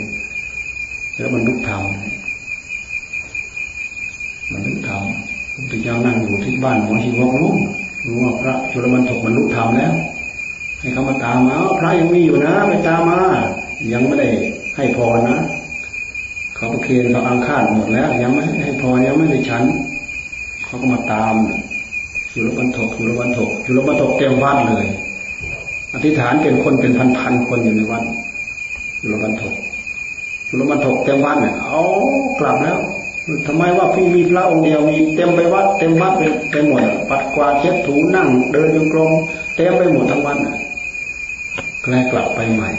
[1.17, 1.83] แล้วบรรลุธรรม
[4.53, 5.03] บรรลุธรรม
[5.61, 7.57] พุทธเจ้านั่งอยู่ที่บ้านหมอชีวงนู้น
[8.07, 9.93] รู้ว่าพระจุลมันถกบรรลุธรรมแล้ว
[10.81, 13.21] ให้เขามาตามมาพระยังมีอยู่นะไปตามมา
[13.93, 14.29] ยังไม่ได้
[14.77, 15.39] ให้พรนะ
[16.57, 19.65] เขาประเคนเขาอังคาดหมดแล้ว ยังไม่ให้พรยังไม่ได้ฉัน
[20.65, 21.35] เขาก็มาตาม
[22.33, 24.87] จุลบรรทกจุลบรรทกจุลบรรทกเต็มวัดเลย
[25.95, 28.03] อธิษฐานเป็นคนเป็นพันๆคนอยู่ในวัด
[29.01, 29.55] จุลบรรทก
[30.49, 31.81] จุลบรรทกเต็มวัดเนี่ยเอา
[32.41, 32.79] กลับแล้ว
[33.47, 36.13] ทำไมว่าพี่มีพระองค์เดียวมีเต็มไปวัดเต็มวัด
[36.51, 39.11] ไปหมดปัดกวาดเช็ดถูนั่ง เดินโยกลม
[39.57, 40.39] เต็มไปหมดทั้งวัด
[41.83, 42.71] ใกล้กลับไปใหม่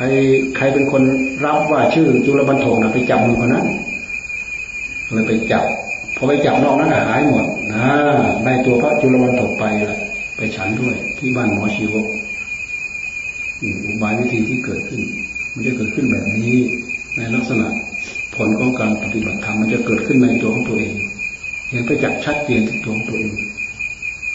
[0.00, 0.06] ขร
[0.56, 1.02] ใครเป็นคน
[1.44, 3.66] รับว่าชื่อจุลบรรทกนะไปจับมือคนนั้น
[5.12, 5.64] เลยไปจับ
[6.16, 7.86] พอไปจับนอกนั้นหายหมดนะ
[8.44, 9.98] ได้ตัวพระจุลบรรทกไปละ
[10.36, 12.06] ไปฉันด้วย ที่บ้านหมอชีวก
[13.84, 15.00] อุบายวิธีที่เกิดขึ้น
[15.54, 16.54] มันจะเกิดขึ้นแบบนี้
[17.16, 17.66] ในลักษณะ
[18.36, 20.94] ผลของการปฏิบัติธรรมมันจะเกิดขึ้นในตัวของตัวเอง
[21.70, 23.32] เห็นไปจากชัดเจนที่ตัวของตัวเอง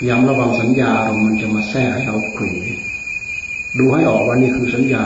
[0.07, 2.57] ย้ำระวังสัญญาเรามันจะมาแทรกให้เรากลุ่ย
[3.79, 5.03] ดูให้ออกว่านี่คือสัญญา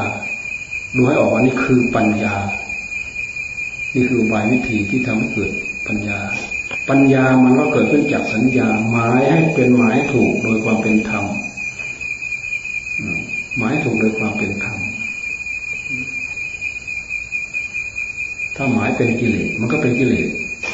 [0.95, 2.35] ดูให้ออกว่านี่คือปัญญา
[3.95, 5.51] นี่คืออุบายวิธีที่ทำให้เกิด
[5.87, 6.19] ปัญญา
[6.89, 11.25] ปัญญามันก็เกิดขึ้นจากสัญญา หมายให้เป็นหมายถูกโดยความเป็นธรรม
[13.57, 14.77] หมายถูกโดยความเป็นธรรม
[18.61, 20.27] ถ้าหมายเป็นกิเลสมันก็เป็นกิเลส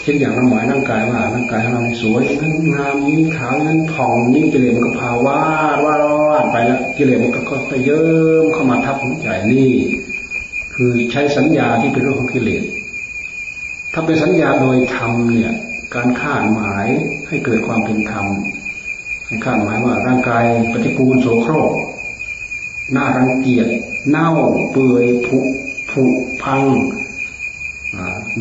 [0.04, 5.42] เช่นอย่างเราหมายร่างกายว่าร่างกายของเราสวยนั้นงามนี้ขาวนั้นผ่องนี้กิเลสมันก็พาวา
[5.76, 8.06] ดวาดวาดไปแล้วกิเลสมันก็ค่อยๆเยิ้
[8.44, 9.72] มเข้ามาทับหัวใจนี่
[10.74, 12.64] คือใช้สัญญาที่เป็นเรื่องของกิเลส
[13.94, 15.52] ถ้าเป็นสัญญาโดยธรรมเนี่ย
[15.96, 16.86] การคาดหมาย
[17.28, 18.26] ให้เกิดความเป็นธรรม
[19.28, 21.72] ให้คาดหมายว่าร่างกายปฏิปูลโสโครก
[22.96, 23.68] น่ารังเกียจ
[24.10, 24.30] เน่า
[24.72, 25.38] เปื่อยผุ
[25.92, 26.04] ผุ
[26.44, 26.64] พัง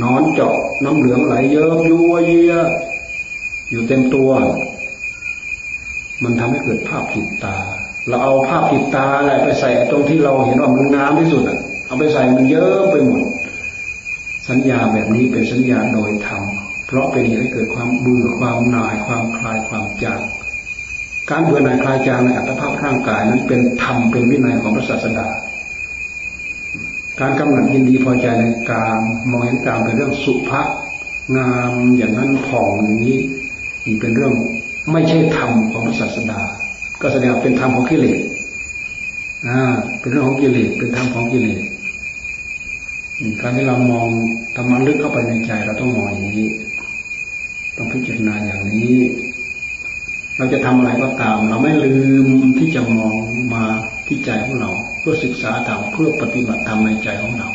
[0.02, 2.52] นอนเจาะน้ำเหลืองไหลเยิ้มยัวเยีย
[3.70, 4.30] อยู่เต็มตัว
[6.22, 7.56] มันทำให้เกิดภาพติดตา
[8.08, 13.22] เราเอาภาพติดตาอะไรไปใส่ตรงที่เราเห็นว่ามันงามที่สุดอะ เอาไปใส่มันเยอะไปหมด
[14.48, 16.42] สัญญาแบบนี้เป็นสัญญาโดยธรรม
[16.86, 20.20] เพราะเป็นเหตุให้เกิดความเบื่อความหน่ายความคลายความจาง
[21.30, 25.26] การเบื่อหน่ายคลายจางในอัตภาพร่างกายนั้นเป็นธรรมเป็นวินัยของพระศาสดา
[27.20, 28.96] การกำหนัดยินดีพอใจในการ
[29.30, 30.68] มองเห็นการเป็นเรื่องสุภาพ
[31.36, 33.18] งามอย่างนั้นผ่องอย่างนี้
[33.86, 34.34] นี่เป็นเรื่อง
[34.92, 36.40] ไม่ใช่ธรรมของศาสดา
[37.00, 38.20] ก็แสดงเป็นธรรมของกิเลส
[39.46, 39.60] อ่า
[40.00, 41.60] เป็นเรื่องของกิเลสเป็นธรรมของกิเลส
[43.40, 44.08] การที่เรามอง
[44.56, 46.48] ธรรมะลึกเข้าไปในใจเราต้องมองอย่างนี้
[47.76, 48.96] ต้องพิจารณาอย่างนี้
[50.36, 52.26] เราจะทำอะไรก็ตาม เราไม่ลืม
[52.58, 53.14] ที่จะมอง
[53.54, 53.64] มา
[54.06, 54.70] ที่ใจของเรา
[55.06, 57.48] พื่อศึกษาธรรมเพื่อปฏิบัติธรรมในใจของเรา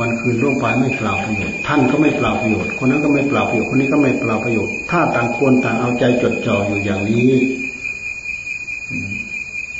[0.00, 7.30] วันคืนร่วงไปไม่เปล่าประโยชน์ท่านก็ไม่เปล่าประโยชน์คนนั้นก็ไม่เปล่าประโยชน์คนนี้ก็ไม่เปล่าประโยชน์ถ้าต่างคนต่างเอาใจจดจ่ออยู่อย่างนี้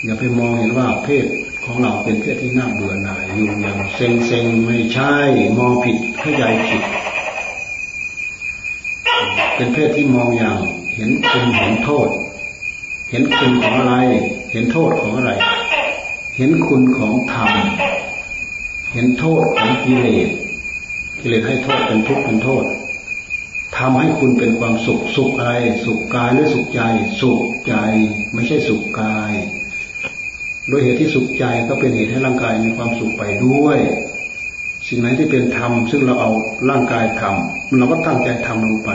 [0.04, 1.26] อย่าไปมองเห็นว่าเพศ
[1.64, 5.14] ของเราเป็นเพศที่น่าเบื่อหน่ายอยู่อย่างเซ็งเซ็งไม่ใช่
[5.58, 6.82] มองผิดเข้าใจผิด
[9.56, 10.56] เป็นเพศที่มองอย่าง
[10.96, 12.08] เห็นคุณเห็นโทษ
[13.10, 13.94] เห็นคุณของอะไร
[14.52, 15.32] เห็นโทษของอะไร
[16.36, 17.50] เห็นคุณของธรรม
[18.92, 20.28] เห็นโทษของกิเลส
[21.20, 22.64] กิเลสให้โทษเป็นทุกข์เป็นโทษ
[23.78, 25.54] ทำให้คุณเป็นความสุข สุขอะไร
[25.86, 26.80] สุขกายหรือสุขใจ
[27.20, 27.74] สุขใจ
[28.34, 29.32] ไม่ใช่สุขกาย
[30.68, 33.78] โดยเหตุที่สุขใจก็เป็นเหตุให้ร่างกายมีความสุขไปด้วย
[34.88, 36.30] สิ่งไหนที่เป็นธรรมซึ่งเราเอา
[36.70, 38.90] ร่างกายทำเราก็ตั้งใจทำลงไป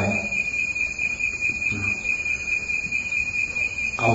[4.00, 4.12] เอา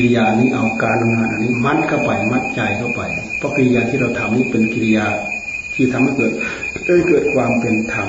[0.00, 3.02] กิริยานี้เอาการทำงานอันนี้มัดเข้าไปมัดใจเข้าไป
[3.38, 5.06] เพราะกิริยาที่เราทำนี้เป็นกิริยา
[5.74, 6.32] ที่ทำให้เกิด
[6.84, 8.08] ได้เกิดความเป็นธรรม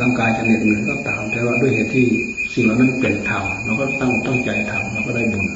[0.00, 2.06] ร่างกายจะเหน็ดเหนื่อยก็ตาม แต่ว่าด้วยเหตุที่
[2.54, 5.46] สิ่งเหล่านั้นเป็นธรรมเราก็ตั้งตั้งใจทำเราก็ได้บุญ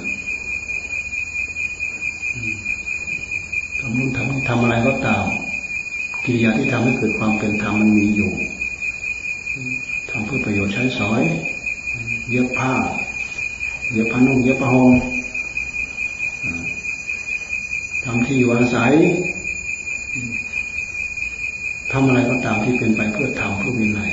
[3.81, 5.25] ทำนู่นทำนี่ทำอะไรก็ตาม
[6.25, 8.33] กิริยาที่ทำให้เกิดความเป็นธรรมมันมีอยู่
[10.11, 11.23] ทำเพื่อประโยชน์ใช้สอย
[12.31, 12.73] เย็บผ้า
[13.93, 14.93] เย็บผ้านุ่งเย็บผ้าห่ม
[18.05, 18.93] ทำที่อยู่อาศัย
[21.93, 24.13] ทำอะไรก็ตามที่เป็นไปเพื่อทำเพื่อวินัย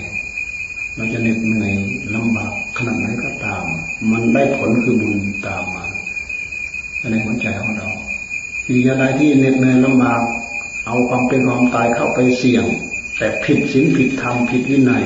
[0.95, 1.73] เราจะเหน็ดเหนื่อย
[2.15, 3.63] ลำบากขนาดไหนก็ตาม
[4.11, 5.85] มันได้ผลคือบุญตามมา
[7.11, 7.89] ในหัวใจของเรา
[8.67, 10.21] อีกอย่างใดที่เหน็ดเหนื่อยลำบาก
[10.87, 12.65] เอาความเป็นความตายเข้าไปเสี่ยง
[13.17, 15.05] แต่ผิดศีลผิดธรรมผิดวินัย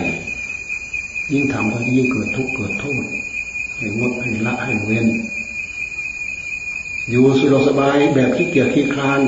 [1.31, 3.03] ยิ่งทำก็ยิ่งเกิดทุกข์เกิดโทษ
[3.81, 5.07] ให้งดให้ละให้เว้น
[7.09, 9.21] อยู่สุขสบายแบบขี้เกียจขี้คลาน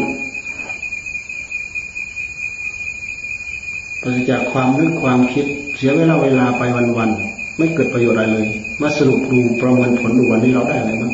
[4.02, 5.46] ปราศจากความนึกความคิด
[5.78, 6.64] เสียเวลาเวลาไป
[6.98, 8.48] วันๆไม่เกิดประโยชน์อะไรเลย
[8.82, 11.14] มาสรุปดูประเมินผลดูวันนี้เราได้อะไรบ้าง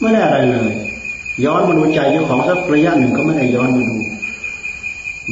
[0.00, 0.72] ไม่ได้อะไรเลย
[1.44, 3.96] ย้อนมาดูใจเจ้าของสักระยะหนึ่งก็ไม่ได้ย้อนมาดู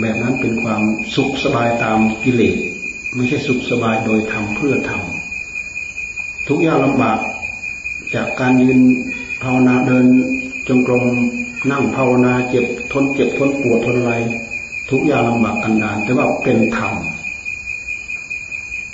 [0.01, 0.83] แบบนั้นเป็นความ
[1.17, 2.57] สุขสบายตามกิเลส
[3.15, 5.16] ไม่ใช่สุขสบายโดยทำเพื่อทำ
[6.49, 7.19] ทุกอย่างลำบาก
[8.15, 8.81] จากการยืน
[9.43, 10.07] ภาวนาเดิน
[10.69, 11.05] จงกรม
[11.71, 14.15] นั่งภาวนาเจ็บทนเจ็บทนปวดทนอะไร
[14.91, 16.93] ทุกอย่างลำบากกันดานแต่ว่าเป็นธรรม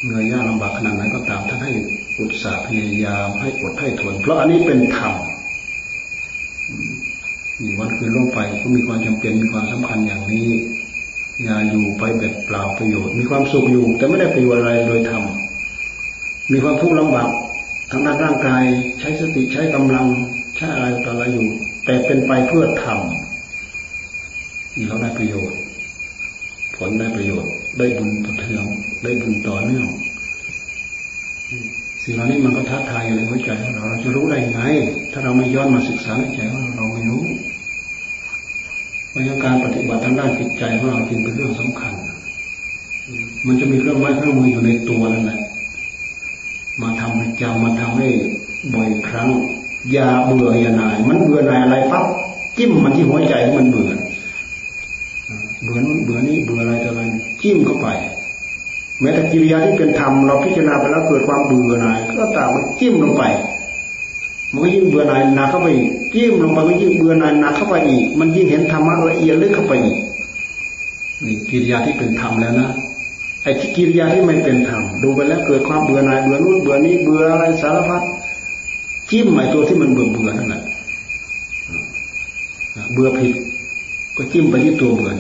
[0.03, 1.73] เหนื่อยยากลำบากขนาดไหนก็ตามท่านให้
[2.19, 5.13] อุตสาห์พยายามให้อดให้ทน เพราะอันนี้เป็นธรรม
[7.79, 10.49] วันคืนล่วงไปก็มีความจำเป็นมีความสำคัญอย่างนี้
[11.43, 15.23] อย่าอยู่ไปแบบเปล่าประโยชน์ มีความสุขอยู่ แต่ไม่ได้ประโยชน์อะไรโดยธรรม
[16.53, 17.29] มีความทุกข์ลำบาก
[17.95, 18.65] ทางด้านร่างกาย
[19.01, 20.07] ใช้สติใช้กำลัง
[20.57, 21.47] ใช้อะไรต่ออะไรอยู่
[21.85, 25.59] แต่เป็นไปเพื่อทำนี่เราได้ประโยชน์
[26.77, 28.65] ผลได้ประโยชน์ ได้บุญต่อเทือง
[29.03, 29.87] ได้บุญต่อเนื่อง
[32.03, 34.61] สิ่งเหล่านี้มันก็ท้าทายอยู่ในหัวใจของเราเราจะรู้ได้ไง
[35.13, 37.23] ถ้าเราไม่ย้อนมาศึกษาในใจของเราเราไม่รู้
[39.11, 41.93] เพราะการปฏิบัติทางด้านจิตใจของเราจึงเป็นเรื่องสำคัญ
[43.47, 45.42] มันจะมีเครื่องไม้เครื่องมืออยู่ในตัวนั่นแหละ
[46.83, 48.09] มาทำประจำมาทำให้
[48.75, 49.29] บ่อยครั้ง
[49.93, 52.05] อย่าเบื่ออย่าหน่าย มันเบื่อหน่ายอะไรปั๊บ
[52.57, 53.91] จิ้มมันที่หัวใจมันเบื่อ
[55.63, 57.03] เบื่อนู้นเบื่อนี้เบื่ออะไรต่ออะไร
[57.43, 57.89] จิ้มเข้าไป
[59.01, 63.23] แม้แต่กิริยาที่เป็นธรรมเราพิจารณาไปแล้วเกิดความเบื่อหน่าย ก็ตามมันจิ้มลงไป
[64.53, 69.99] มันก็ยิ่งเบื่อหน่ายหนักเข้าไปอีกจิ้มลงไปก็ยิ่งเบื่อหน่ายหนักเข้าไปอีก มันยิ่งเห็นธรรมะละเอียดลึกเข้าไปอีก
[71.25, 72.69] นี่กิริยาที่เป็นธรรมแล้วนะ
[73.43, 78.03] ไอ้กิริยาที่ไม่เป็นธรรมดูไปแล้วเกิดความเบื่อหน่ายเบื่อนู้นเบื่อนี้เบื่ออะไรสารพัด
[79.11, 80.63] จิ้มไอ้ตัวที่มันเบื่อเบื่อนั่นแหละ
[82.93, 83.33] เบื่อผิด
[84.17, 85.13] ก็จิ้มไปที่ตัวเบื่อ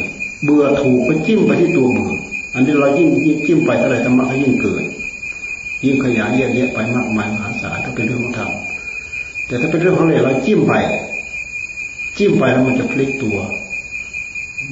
[0.44, 2.12] เบื่อถูกก็จิ้มไปที่ตัวเบื่อ
[2.54, 4.85] อันนี้เรายิ่งยิ่งจิ้มไปเท่าไรธรรมะก็ยิ่งเกิด
[5.85, 8.50] ยิ่งขยายแยกแยะไปมากมายมหาศาลถ้าเป็นเรื่องของธรรม
[9.46, 10.74] แต่ถ้าเป็นเรื่องของอะไรเราจิ้มไป
[12.18, 13.38] จิ้มไปแล้วมันจะพลิกตัว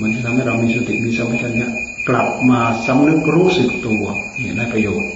[0.00, 1.70] มันจะทำให้เรามีสติมีสัมปชัญญะ
[2.10, 4.04] กลับมาสำนึกรู้สึกตัว
[4.40, 5.10] นี่ได้ประโยชน์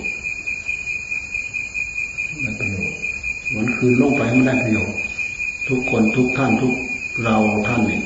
[2.43, 2.97] ได้ประโยชน์
[3.55, 4.97] วันคืนลงไปมันได้ประโยชน์
[5.69, 6.73] ทุกคนทุกท่านทุก
[7.25, 7.37] เรา
[7.69, 8.01] ท่านนี่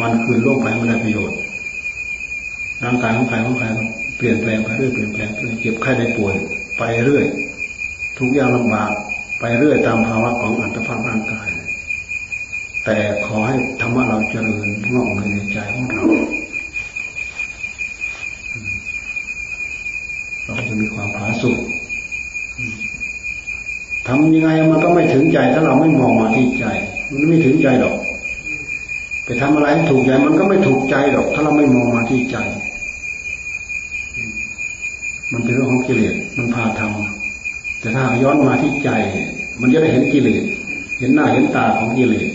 [0.00, 1.38] วันคืนลงไปมันได้ประโยชน์
[2.82, 3.66] ร่างกายของใครของใคร
[4.16, 6.34] เปลี่ยนแปลงไปเรื่อยเปลี่ยนแปลงไปเรื่อยเจ็บไข้ได้ป่วย
[6.78, 7.24] ไปเรื่อย
[8.18, 8.90] ทุกอย่างลำบาก
[9.40, 11.48] ไปเรื่อยตามภาวะของอัตภาพร่างกาย
[12.84, 16.04] แต่ขอให้ธรรมะเราเจริญงอกเงยในใจของเรา
[20.44, 21.58] เรา จะมีความผาสุก
[24.06, 26.64] ทำยังไงมันก็ไม่ถึงใจ ถ้าเราไม่มองมาที่ใจ
[27.10, 27.96] มันไม่ถึงใจหรอก
[29.24, 32.36] ไปทำอะไรถูกใจมันก็ไม่ถูกใจหรอก ถ้าเราไม่มองมาที่ใจ
[35.32, 38.90] มันเป็นเรื่องของกิเลสมันพาทำแต่ถ้าย้อนมาที่ใจ
[39.60, 40.44] มันจะได้เห็นกิเลส
[40.98, 42.28] เห็นหน้าเห็นตาของกิเลส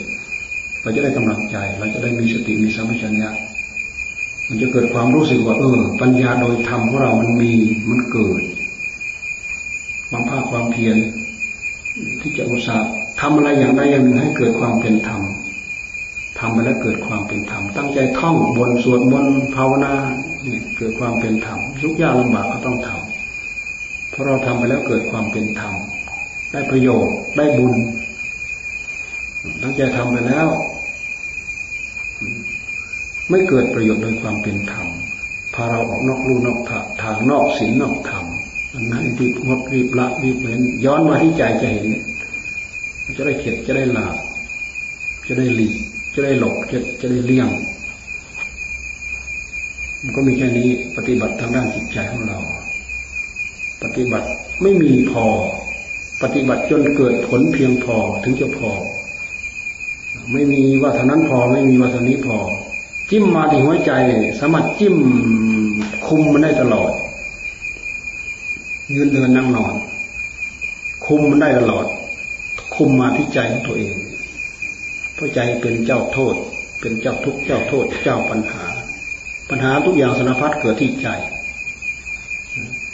[0.81, 3.31] เราจะได้กำลังใจ เราจะได้มีสติมีสัมปชัญญะ
[4.47, 7.51] มันจะเกิดความรู้สึกว่าเออปัญญาโดยธรรมของเรามันมี
[7.89, 8.41] มันเกิด
[10.09, 10.97] ความภาคความเพียร
[12.19, 12.89] ที่จะอุตส่าห์
[13.21, 15.21] ทำอะไรอย่างใดอย่างหนึ่งให้เกิดความเป็นธรรม
[16.39, 19.93] ทำไปแล้วเกิดความเป็นธรรมตั้งใจท่องบนสวดมนต์ภาวนา
[20.43, 25.73] เนี่ยเกิดความเป็นธรรมทุกยากลำบากก็ต้องทำเพราะเราทำไปแล้วเกิดความเป็นธรรม
[26.51, 27.73] ได้ประโยชน์ได้บุญ
[29.61, 30.47] ตั้งใจทำไปแล้ว
[33.29, 34.87] ไม่เกิดประโยชน์โดยความเป็นธรรม
[35.53, 36.59] พาเราออกนอกลู่นอก
[37.01, 38.25] ทางนอกศีลนอกธรรม
[38.73, 41.87] อันนั้นรีบงดรีบละรีบเว้นย้อนมาที่ใจจะเห็น
[43.17, 44.15] จะได้เข็ดจะได้หลาบ
[45.27, 45.75] จะได้หลีก
[46.13, 47.49] จะได้หลบจะจะได้เลี่ยง
[50.03, 52.39] มันก็มีแค่นี้ปฏิบัติทางด้านจิตใจของเรา
[53.83, 54.27] ปฏิบัติ
[54.61, 55.25] ไม่มีพอ
[56.23, 58.69] ปฏิบัติจนเกิดผลเพียงพอถึงจะพอ
[60.31, 62.37] ไม่มีว่าเท่านั้นพอไม่มีว่าเท่านี้พอ
[63.09, 63.91] จิ้มมาที่หัวใจ
[64.39, 64.95] สามารถจิ้ม
[66.07, 66.91] คุมมันได้ตลอด
[68.93, 69.73] ยืนเดินนั่งนอน
[71.05, 71.85] คุมมันได้ตลอด
[72.75, 73.95] คุมมาที่ใจของตัวเอง
[75.13, 76.35] เพราะใจเป็นเจ้าโทษ
[76.79, 78.63] เป็นเจ้าทุกข์เจ้าโทษ เจ้าปัญหา
[79.49, 81.07] ปัญหาทุกอย่างสารพัดเกิดที่ใจ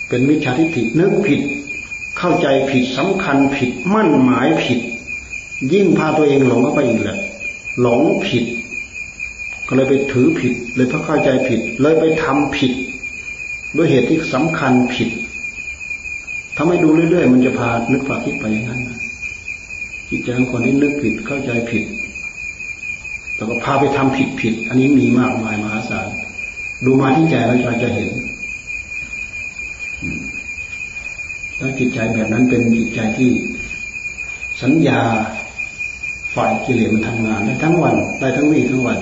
[0.08, 1.42] เป็นมิจฉาทิฏฐินึกผิด
[2.18, 4.80] เข้าใจผิดสำคัญผิดมั่นหมายผิด
[5.74, 7.18] ยิ่งพาตัวเองหลงเข้าไปอีกแหละ
[7.82, 8.46] หลงผิด
[9.68, 12.74] ก็เลยไปถือผิด เลยเพราะเข้าใจผิด เลยไปทำผิด
[13.78, 15.10] ด้วยเหตุที่สำคัญผิด
[16.58, 18.82] ทำให้ดูเรื่อยๆ มันจะพานึกฝากคิดไปอย่างนั้น
[20.10, 21.84] จิตใจของคนที่นึกผิดเข้าใจผิด
[23.36, 26.08] แล้วก็พาไปทำผิดผิด อันนี้มีมากมายมหาศาล
[26.86, 28.10] ดูมาที่ใจเราจะเห็น
[31.58, 33.32] แล้วจิตใจแบบนั้นเป็นจิตใจที่
[34.62, 35.00] สัญญา
[36.36, 38.98] ฝ่ายกิเลสมันทำงานได้ทั้งวันได้ทั้งวี่ทั้งวัน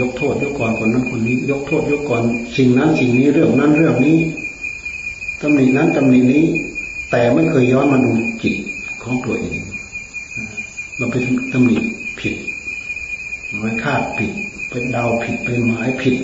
[0.00, 2.22] ยกโทษยกก่อนคนนั้นคนนี้ ยกโทษยกก่อน
[2.56, 4.18] สิ่งนั้นสิ่งนี้เรื่องนั้นเรื่องนี้
[5.40, 6.44] ตำหนินั้นตำหนินี้
[7.10, 8.12] แต่ไม่เคยย้อนมาดู
[8.42, 8.54] จิต
[9.02, 9.60] ของตัวเอง
[10.96, 11.16] เราไป
[11.52, 11.76] ตำหนิ
[12.20, 12.34] ผิด
[13.58, 14.32] ไว้คาดผิด
[14.68, 16.16] ไปเดาผิดไปหมายผิด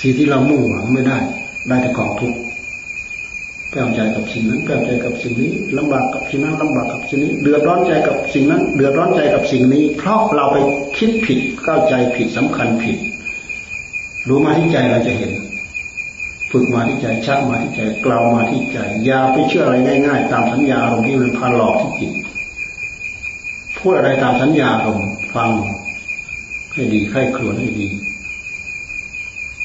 [0.00, 1.18] สิ่งที่เรามุ่งหวังไม่ได้
[1.68, 2.38] ได้แต่กองทุกข์
[3.74, 10.56] ไปแปลใจกับสิ่งนั้นแปลใจกับสิ่งนี้ลำบากกับสิ่งนั้นลำบากกับสิ่งนี้ เดือดร้อนใจกับสิ่งนั้น เดือดร้อนใจกับสิ่งนี้ เพราะเราไป
[10.96, 12.96] คิดผิดเข้าใจผิดสำคัญผิด
[14.28, 15.32] รู้มาที่ใจเราจะเห็น
[16.50, 22.12] ฝึกมาที่ใจชักมาที่ใจกล่าวมาที่ใจอย่าไปเชื่ออะไรง่าย ๆ ตามสัญญาอารมณ์ที่มันพาหลอกที่จิต
[23.78, 25.50] พูดอะไรตามสัญญาอารมณ์ฟัง
[26.72, 27.88] ให้ดีใคร่ครวญให้ดี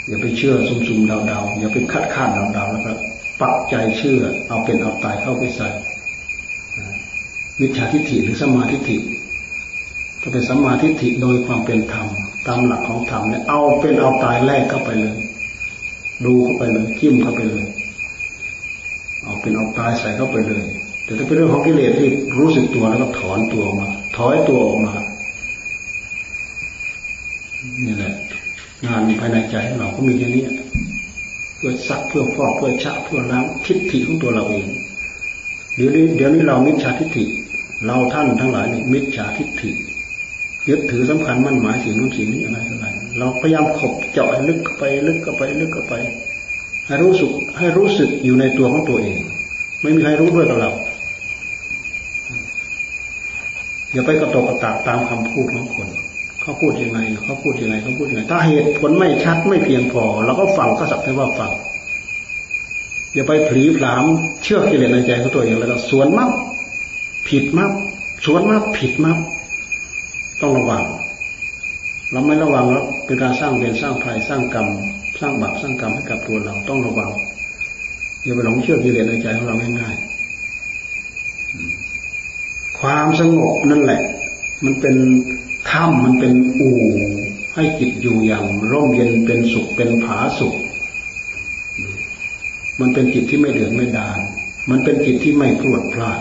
[0.07, 2.93] อย่าไปเชื่อซุ่มๆเดาๆอย่าไปคาดคาดเดาๆแล้วก็
[3.41, 5.69] ปักใจเชื่อ เอาเป็นเอาตายเข้าไปใส่
[7.59, 8.97] มิจฉาทิฏฐิหรือสมาทิฏฐิ
[10.21, 12.07] ถ้าเป็นสมาทิฏฐิโดยความเป็นธรรม
[12.47, 15.15] ตามหลักของธรรมเนี่ยเอาเป็นเอาตายแลกเข้าไปเลย
[16.25, 17.65] ดูเข้าไปเลยจิ้มเข้าไปเลย
[19.23, 20.65] เอาเป็นเอาตายใส่เข้าไปเลย
[21.03, 22.09] แต่ถ้าเป็นเรื่องของกิเลสที่
[22.39, 23.87] รู้สึกตัวแล้วก็ถอนตัวออกมา
[24.17, 24.93] ถอยตัวออกมา
[27.85, 28.13] นี่แหละ
[28.85, 30.43] งานภายในใจของเราก็มีแค่นี้
[31.59, 34.67] เพื่อซักเพื่อฟอกเพื่อชะเพื่อล้างทิฏฐิของตัวเราเอง
[35.75, 37.23] เดี๋ยวนี้เดี๋ยวนี้เรามิจฉาทิฏฐิ
[37.85, 39.71] เราท่านทั้งหลายนี่มิจฉาทิฏฐิ
[40.69, 42.85] ยึดถือสำคัญมั่นหมายสิ่งนู้นสิ่งนี้อะไรอะไร
[43.17, 45.93] เราพยายามขบเจาะลึกเข้าไปลึกเข้าไปลึกเข้าไป
[46.87, 49.17] ให้รู้สึกให้รู้สึกอยู่ในตัวของตัวเอง
[49.81, 50.71] ไม่มีใครรู้ด้วยกับเรา
[53.93, 55.87] อย่าไปกระตกกระตากตามคำพูดของคน
[56.41, 61.51] เขาพูดยังไงเขาพูดยังไงเขาพูดยังไงถ้าเหตุผลไม่ชัดไม่เพียงพอเราก็ฟังก็สักแต่ว่าฟัง
[63.13, 64.05] อย่าไปผีผลาม
[64.43, 66.29] เชื่อกิเลสในใจของตัวเองแล้วก็สวนมัก
[67.27, 67.71] ผิดมัก
[68.25, 69.17] สวนมักผิดมัก
[70.41, 70.83] ต้องระวัง
[72.11, 74.67] เราไม่ระวังแล้วเป็นการสร้างเวรสร้างภัยสร้างกรรม
[75.19, 77.09] สร้างบาปสร้างกรรมให้กับตัวเราต้องระวัง
[78.23, 84.01] อย่าไปหลงเชื่อกิเลสในใจของเราง่ายๆความสงบนั่นแหละ
[84.65, 84.95] มันเป็น
[85.71, 86.81] ถ้ำมันเป็นอู่
[87.55, 90.55] ให้จิตอยู่อย่างร่มเย็นเป็นสุขเป็นผาสุข
[92.79, 94.19] มันเป็นจิตที่ไม่เหลืองไม่ดาน
[94.69, 96.19] มันเป็นจิตที่ไม่พลวดพลาด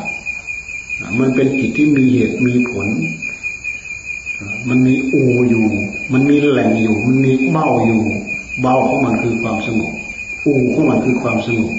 [1.20, 2.86] มันเป็นจิตที่มีเหตุมีผล
[4.68, 5.66] มันมีอูอยู่
[6.12, 8.02] มันมีแหล่งอยู่ มันมีเบ้าอยู่
[8.60, 9.92] เบ้าของมันคือความสงบ
[10.44, 11.72] อูของมันคือความสงบ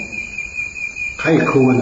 [1.20, 1.78] ใครครวน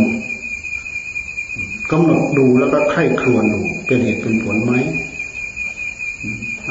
[1.92, 4.74] กำหนดดูแล้วก็ใครครวนดูเป็นเหตุเป็นผลไหม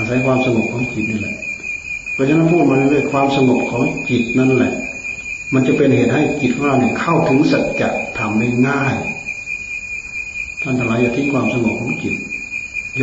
[0.09, 1.36] ศัยความสงบของจิตนี่แหละ
[2.12, 4.72] เพราะฉะนั้นพูดมาเรื่อยๆความสงบของจิตนั่นแหละ
[5.54, 7.82] มันจะเป็นเหตุให้จิตของเราเนี่ยเข้าถึงสัจ
[8.18, 8.94] ธรรมได้ง่าย
[10.62, 12.14] ท่านทั้งหลายอย่าทิ้งความสงบของจิต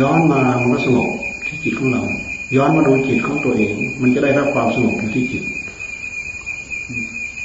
[0.00, 1.08] ย้อนมามันก็สงบ
[1.46, 2.02] ที่จิตของเรา
[2.56, 5.44] ย้อนมาดูจิตของตัวเอง มันจะได้รับความสงบอยู่ที่จิต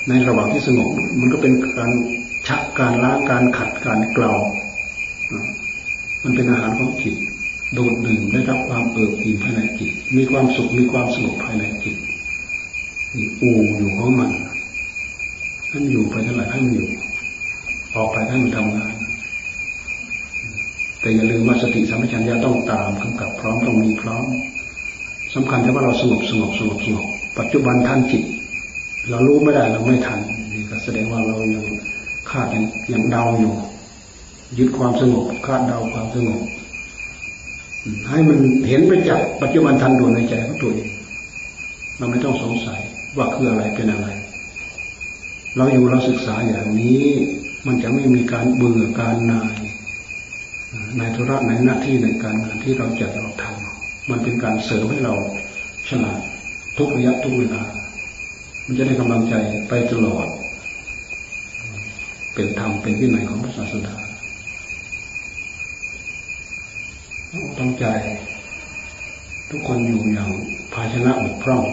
[0.08, 0.90] ในระหว่างที่สงบ
[1.20, 1.92] มันก็เป็นการ
[2.48, 4.34] ชักการล้างการขัดการเกลา
[6.24, 7.16] มันเป็นอาหารของจิต
[7.74, 11.96] โดดดื่มได้รับความเอิบอิ่มภายในจิต มีความสุขมีความสงบภายในจิต
[13.16, 14.32] มีอูอยู่ของมัน
[15.72, 16.90] ท่านอยู่ไปเท่าไหร่ให้มันอยู่
[17.96, 18.94] ออกไปให้มันทำงาน
[21.02, 24.26] แต่อย่าลืมว่าสติสัมปชัญญะต้องตามกำกับพร้อมต้องมีพร้อม
[25.34, 27.08] สำคัญแค่ว่าเราสงบสงบสงบสงบ
[27.40, 28.24] ปัจจุบันทันจิต
[29.10, 30.20] เรารู้ไม่ได้เราไม่ทัน
[30.54, 31.66] นี่ก็แสดงว่าเรายัง
[32.30, 32.64] คาดยัง
[32.94, 33.54] ยังเดาอยู่
[34.58, 36.40] ยึดความสงบคาดเดาความสงบ
[38.10, 40.90] ให้มันเห็นไปจากปัจจุบันทันด่วนในใจของตัวเอง
[41.98, 42.80] เราไม่ต้องสงสัย
[43.18, 44.08] ว่าคืออะไรเป็นอะไร
[45.58, 47.04] เราอยู่เราศึกษาอย่างนี้
[47.68, 49.56] มันจะไม่มีการเบื่อการนาย
[50.98, 55.14] ในธุระในหน้าที่ในการงานที่เราจะเราทำมันเป็นการเสริมให้เรา
[55.90, 56.20] ฉลาด
[56.78, 57.62] ทุกระยะทุกเวลา
[58.66, 59.36] มันจะได้กำลังใจ
[59.70, 60.28] ไปตลอด
[62.34, 63.96] เป็นธรรมเป็นวินัยของพระศาสดา
[67.60, 67.86] ตั้งใจ
[69.50, 70.30] ทุกคนอยู่อย่าง
[70.74, 71.64] ภาชนะบกพร่อง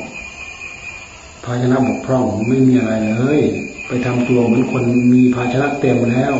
[1.44, 3.40] ภาชนะบกพร่องไม่มีอะไรเลย
[3.86, 4.82] ไปทำตัวเหมือนคน
[5.12, 6.34] มีภาชนะเต็มแล้ว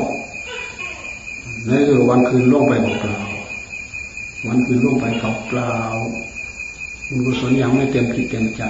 [1.69, 3.19] นั่นคือวันคืนล่วงไปเปล่า
[4.49, 5.75] วันคืนล่วงไปเปล่า
[7.09, 8.63] บุญกุศลยังไม่เต็มจิตเต็มใจ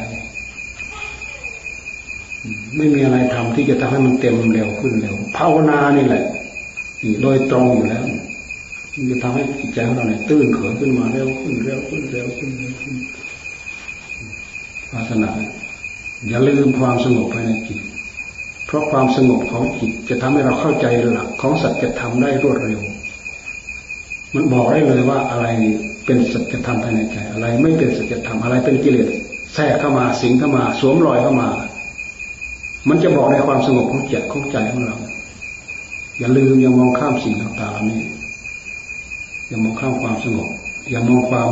[2.76, 6.24] ไม่มีอะไรทำที่จะทำให้มันเต็มเร็วขึ้นเร็วภาวนานี่แหละ
[7.22, 8.04] โดยตรงอยู่แล้ว
[8.96, 12.94] มันจะทำให้จิตใจของเราเนี่ยตื้นเขินขึ้นมาเร็วขึ้นเร็วขึ้นเร็วขึ้นเร็วขึ้น
[14.92, 15.30] วาสนา
[16.28, 17.80] อย่าลืมความสงบภายในจิต
[18.66, 22.80] เพราะความสงบของจิตจะทำให้เราเข้าใจหลักของสัจธรรมได้รวดเร็ว
[24.34, 25.46] มันบอกได้เลยว่าอะไร
[26.06, 29.08] เป็นสัจธรรมภายในใจ อะไรไม่เป็นสัจธรรมอะไรเป็นกิเลส
[29.54, 31.48] แทรกเข้ามาสิงเข้ามา สวมรอยเข้ามา
[32.88, 34.96] มันจะบอกในความสงบของจิตของใจของเรา
[36.18, 38.02] อย่าลืมอย่ามองข้ามสิ่งต่างๆนี้
[39.48, 40.48] อย่ามองข้ามความสงบ
[40.90, 41.50] อย่ามองความ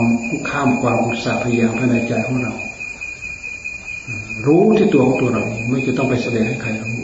[0.51, 2.55] ข้ามความอุตสาห์พยายามภายในใจของเรา
[4.47, 6.97] รู้ที่ตัวของตัวเราไม่จะต้องไปแสดงให้ใครรู้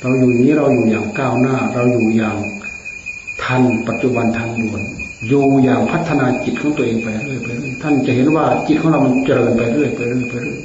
[0.00, 2.36] เราอยู่อย่างนี้เราอยู่อย่างก้าวหน้า เราอยู่อย่าง
[3.42, 4.82] ทันปัจจุบันทันด่วน
[5.28, 10.60] อยู่อย่างพัฒนาจิตของตัวเองไปเรื่อยไปเรื่อยท่านจะเห็นว่าจิตของเรามันเจริญไปเรื่อยไปเรื่อยไปเรื่อย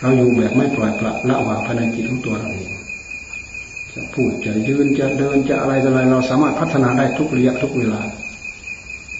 [0.00, 2.70] เราอยู่แบบไม่ปล่อยปละละวางภายในจิตของตัวเราเอง
[3.94, 8.00] จะพูดจะยืนจะเดินจะอะไรอะไร เราสามารถพัฒนาได้ทุกระยะทุกเวลา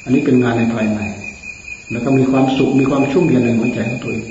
[0.04, 1.00] อันนี้เป็นงานในภายใน
[1.90, 4.26] แล้วก็มีความสุขมีความชุ่มเย็นในหัวใจของตัวเอง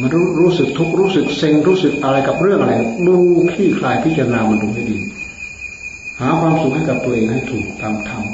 [0.00, 2.74] มันรู้รู้สึกทุกรู้สึกเซ็งรู้สึกอะไรกับเรื่องอะไร
[3.06, 3.16] ดู
[3.52, 4.98] ขี้คลายพิจารณามันดูให้ดี
[6.20, 8.24] หาความสุขให้กับตัวเองให้ถูกตามธรรม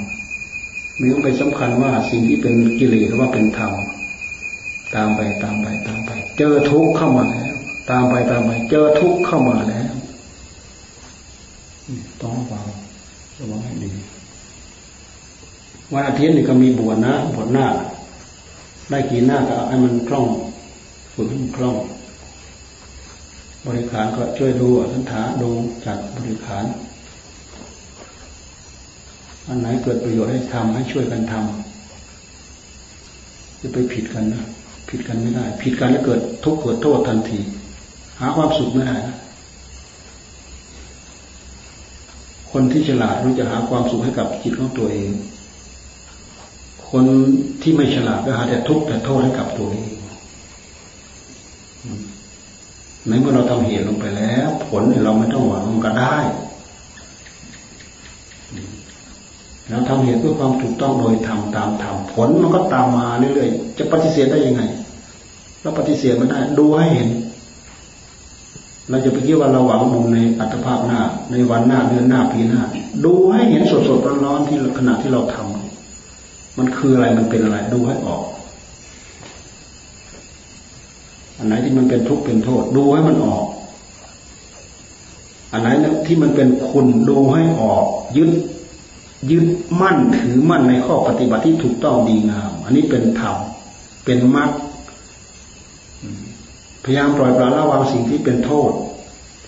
[0.96, 3.72] ไม่ต้องไปสำคัญว่าสิ่งที่เป็นกิเลสหรือว่าเป็นธรรม
[4.94, 7.54] ตามไปตามไปตามไป เจอทุกข์เข้ามาแล้ว
[7.90, 9.92] ตามไปตามไป เจอทุกข์เข้ามาแล้ว
[12.22, 12.64] ต้องฟัง
[13.39, 13.91] ระวังให้ดี
[15.93, 17.66] วันอาทิตย์นี่ก็มีบวชนะบวชหน้า
[18.91, 20.26] ได้กี่หน้าก็ให้มันคล่อง
[21.14, 21.76] ฝึกให้มันคล่อง
[23.66, 25.49] บริขารก็ช่วยดูสันถาดู
[25.86, 26.64] จัดบริขาร
[29.47, 34.45] อันไหนเกิดประโยชน์ให้ทำให้ช่วยกันทำจะไปผิดกันนะ
[34.89, 37.39] ผิดกันไม่ได้ ผิดกันแล้วเกิดทุกข์เกิดโทษทันที
[38.20, 39.16] หาความสุขไม่ได้นะ
[42.53, 45.11] คนที่ฉลาดรู้จะหาความสุขให้กับจิตของตัวเอง
[46.90, 47.05] คน
[47.62, 49.90] ที่ไม่ฉลาดก็หาแต่ทุกข์แต่โทษให้กับตัวเอง
[53.09, 56.16] ในเมื่อเราทำเหตุลงไปแล้ว ผลเราไม่ต้องหวังมันก็ได้
[59.70, 64.62] เราทำเหตุเพื่อความถูกต้องโดยทำตามธรรมผลมันก็ตามมาเรื่อยๆจะปฏิเสธได้ยังไง
[65.62, 67.09] เราปฏิเสธมันได้ ดูให้เห็น
[68.91, 72.61] เราจะไปคิดว่าเราหวังบุญในอัตภาพหน้า ในวันหน้าเดือนหน้าปีหน้า
[73.05, 78.22] ดูให้เห็นสดๆร้อนๆที่ขณะที่เราทำมันคืออะไรมันเป็นอะไร ดูให้ออก
[81.39, 83.45] อันไหนที่มันเป็นทุกข์เป็นโทษ ดูให้มันออก
[85.53, 85.68] อันไหน
[86.07, 87.84] ที่มันเป็นคุณดูให้ออก
[88.16, 88.30] ยึด
[89.30, 89.47] ยึด
[89.80, 93.36] มั่นถือมั่นในข้อปฏิบัติที่ถูกต้องดีงาม อันนี้เป็นธรรม
[94.05, 94.51] เป็นมรรค
[96.85, 98.70] พยายามปล่อยปละละวางสิ่งที่เป็นโทษ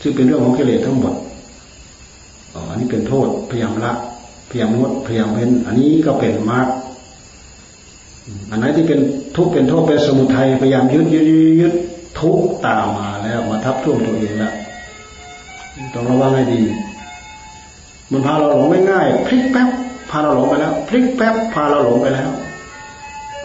[0.02, 1.14] ซึ่งเป็นเรื่องของกิเลสทั้งหมด
[2.54, 3.92] อ๋ออันนี้เป็นโทษ พยายามละ
[4.50, 6.66] พยายามงดพยายามเว้นอันนี้ก็เป็นมรรค
[8.50, 9.00] อันไหนที่เป็น
[9.36, 11.24] ทุกข์เป็นโทษเป็นสมุทัยพยายามยึดยึด
[11.60, 11.74] ยึด
[12.20, 14.54] ทุกตามมาแล้ว มาทับท่วมตัวเองแล้ว
[15.94, 16.62] ต้องระวังให้ดี
[18.10, 19.68] มันพาเราหลงไม่ง่ายพลิกแป๊บ
[20.10, 22.30] พาเราหลงไปแล้วพลิกแป๊บพาเราหลงไปแล้ว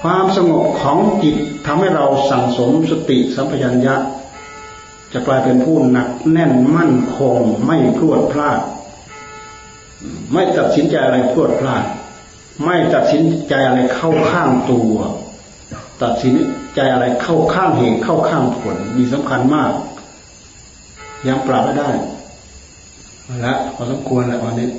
[0.02, 1.36] ความสงบของจิต
[1.66, 3.96] ทำให้เราสั่งสมสติสัมปชัญญะ
[5.14, 8.60] จะกลายเป็นผู้หนักแน่นมั่นคงไม่พลวดพลาด
[10.34, 11.84] ไม่ตัดสินใจอะไรพลวดพลาด
[12.64, 14.96] ไม่ตัดสินใจอะไรเข้าข้างตัว
[16.04, 16.36] ตัดสิน
[16.76, 19.72] ใจอะไรเข้าข้างเหตุเข้าข้างผลมีสำคัญมาก
[21.28, 21.90] ยังปรับไม่ได้
[23.46, 24.70] ละพอสมควรแล้ววันนี้